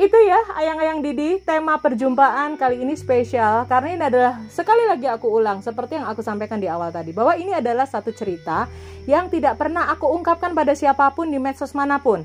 Itu 0.00 0.16
ya, 0.16 0.40
ayang-ayang 0.56 1.04
Didi, 1.04 1.44
tema 1.44 1.76
perjumpaan 1.76 2.56
kali 2.56 2.80
ini 2.80 2.96
spesial 2.96 3.68
karena 3.68 3.88
ini 3.92 4.02
adalah 4.08 4.40
sekali 4.48 4.88
lagi 4.88 5.04
aku 5.04 5.28
ulang 5.28 5.60
seperti 5.60 6.00
yang 6.00 6.08
aku 6.08 6.24
sampaikan 6.24 6.56
di 6.56 6.72
awal 6.72 6.88
tadi 6.88 7.12
bahwa 7.12 7.36
ini 7.36 7.52
adalah 7.52 7.84
satu 7.84 8.08
cerita 8.08 8.64
yang 9.04 9.28
tidak 9.28 9.60
pernah 9.60 9.92
aku 9.92 10.08
ungkapkan 10.08 10.56
pada 10.56 10.72
siapa 10.72 11.04
pun 11.12 11.28
di 11.28 11.36
medsos 11.36 11.76
mana 11.76 12.00
pun. 12.00 12.24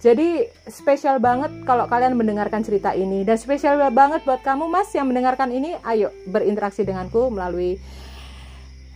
Jadi 0.00 0.48
spesial 0.72 1.20
banget 1.20 1.52
kalau 1.68 1.84
kalian 1.84 2.16
mendengarkan 2.16 2.64
cerita 2.64 2.96
ini 2.96 3.28
dan 3.28 3.36
spesial 3.36 3.76
banget 3.92 4.24
buat 4.24 4.40
kamu 4.40 4.72
Mas 4.72 4.88
yang 4.96 5.12
mendengarkan 5.12 5.52
ini, 5.52 5.76
ayo 5.84 6.16
berinteraksi 6.24 6.80
denganku 6.80 7.28
melalui 7.28 7.76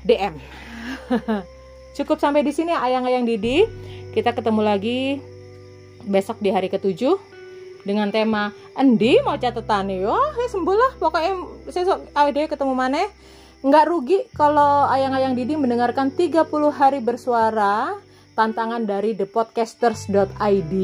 DM. 0.09 0.41
Cukup 1.97 2.21
sampai 2.21 2.45
di 2.45 2.53
sini 2.53 2.77
ayang-ayang 2.77 3.25
Didi. 3.25 3.65
Kita 4.13 4.37
ketemu 4.37 4.61
lagi 4.61 5.17
besok 6.05 6.45
di 6.45 6.53
hari 6.53 6.69
ketujuh 6.69 7.17
dengan 7.89 8.13
tema 8.13 8.53
Endi 8.77 9.17
mau 9.25 9.41
catatan 9.41 9.89
yo, 9.89 10.13
eh 10.37 10.49
sembuh 10.51 10.77
lah 10.77 10.93
pokoknya 11.01 11.33
besok 11.65 12.13
ade 12.13 12.51
ketemu 12.51 12.75
mana 12.77 13.09
nggak 13.65 13.85
rugi 13.89 14.19
kalau 14.37 14.85
ayang-ayang 14.93 15.33
Didi 15.33 15.57
mendengarkan 15.57 16.13
30 16.13 16.45
hari 16.75 17.01
bersuara 17.01 17.97
tantangan 18.37 18.85
dari 18.85 19.17
thepodcasters.id 19.17 20.75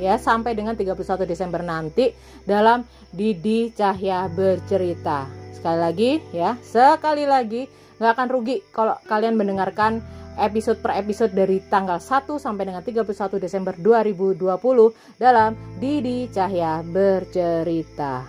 ya 0.00 0.14
sampai 0.18 0.52
dengan 0.58 0.74
31 0.74 0.98
Desember 1.28 1.62
nanti 1.62 2.10
dalam 2.42 2.82
Didi 3.14 3.70
Cahya 3.70 4.26
bercerita. 4.26 5.30
Sekali 5.54 5.78
lagi 5.78 6.10
ya, 6.34 6.58
sekali 6.58 7.24
lagi 7.28 7.70
nggak 8.02 8.12
akan 8.18 8.28
rugi 8.34 8.56
kalau 8.74 8.98
kalian 9.06 9.38
mendengarkan 9.38 10.02
episode 10.38 10.78
per 10.80 10.96
episode 10.96 11.32
dari 11.34 11.60
tanggal 11.66 12.00
1 12.00 12.38
sampai 12.38 12.64
dengan 12.68 12.82
31 12.84 13.42
Desember 13.42 13.74
2020 13.76 15.18
dalam 15.20 15.52
Didi 15.76 16.30
Cahya 16.30 16.80
Bercerita. 16.86 18.24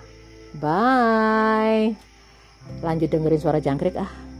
Bye. 0.57 1.95
Lanjut 2.81 3.09
dengerin 3.11 3.41
suara 3.41 3.59
jangkrik 3.59 3.95
ah. 3.99 4.32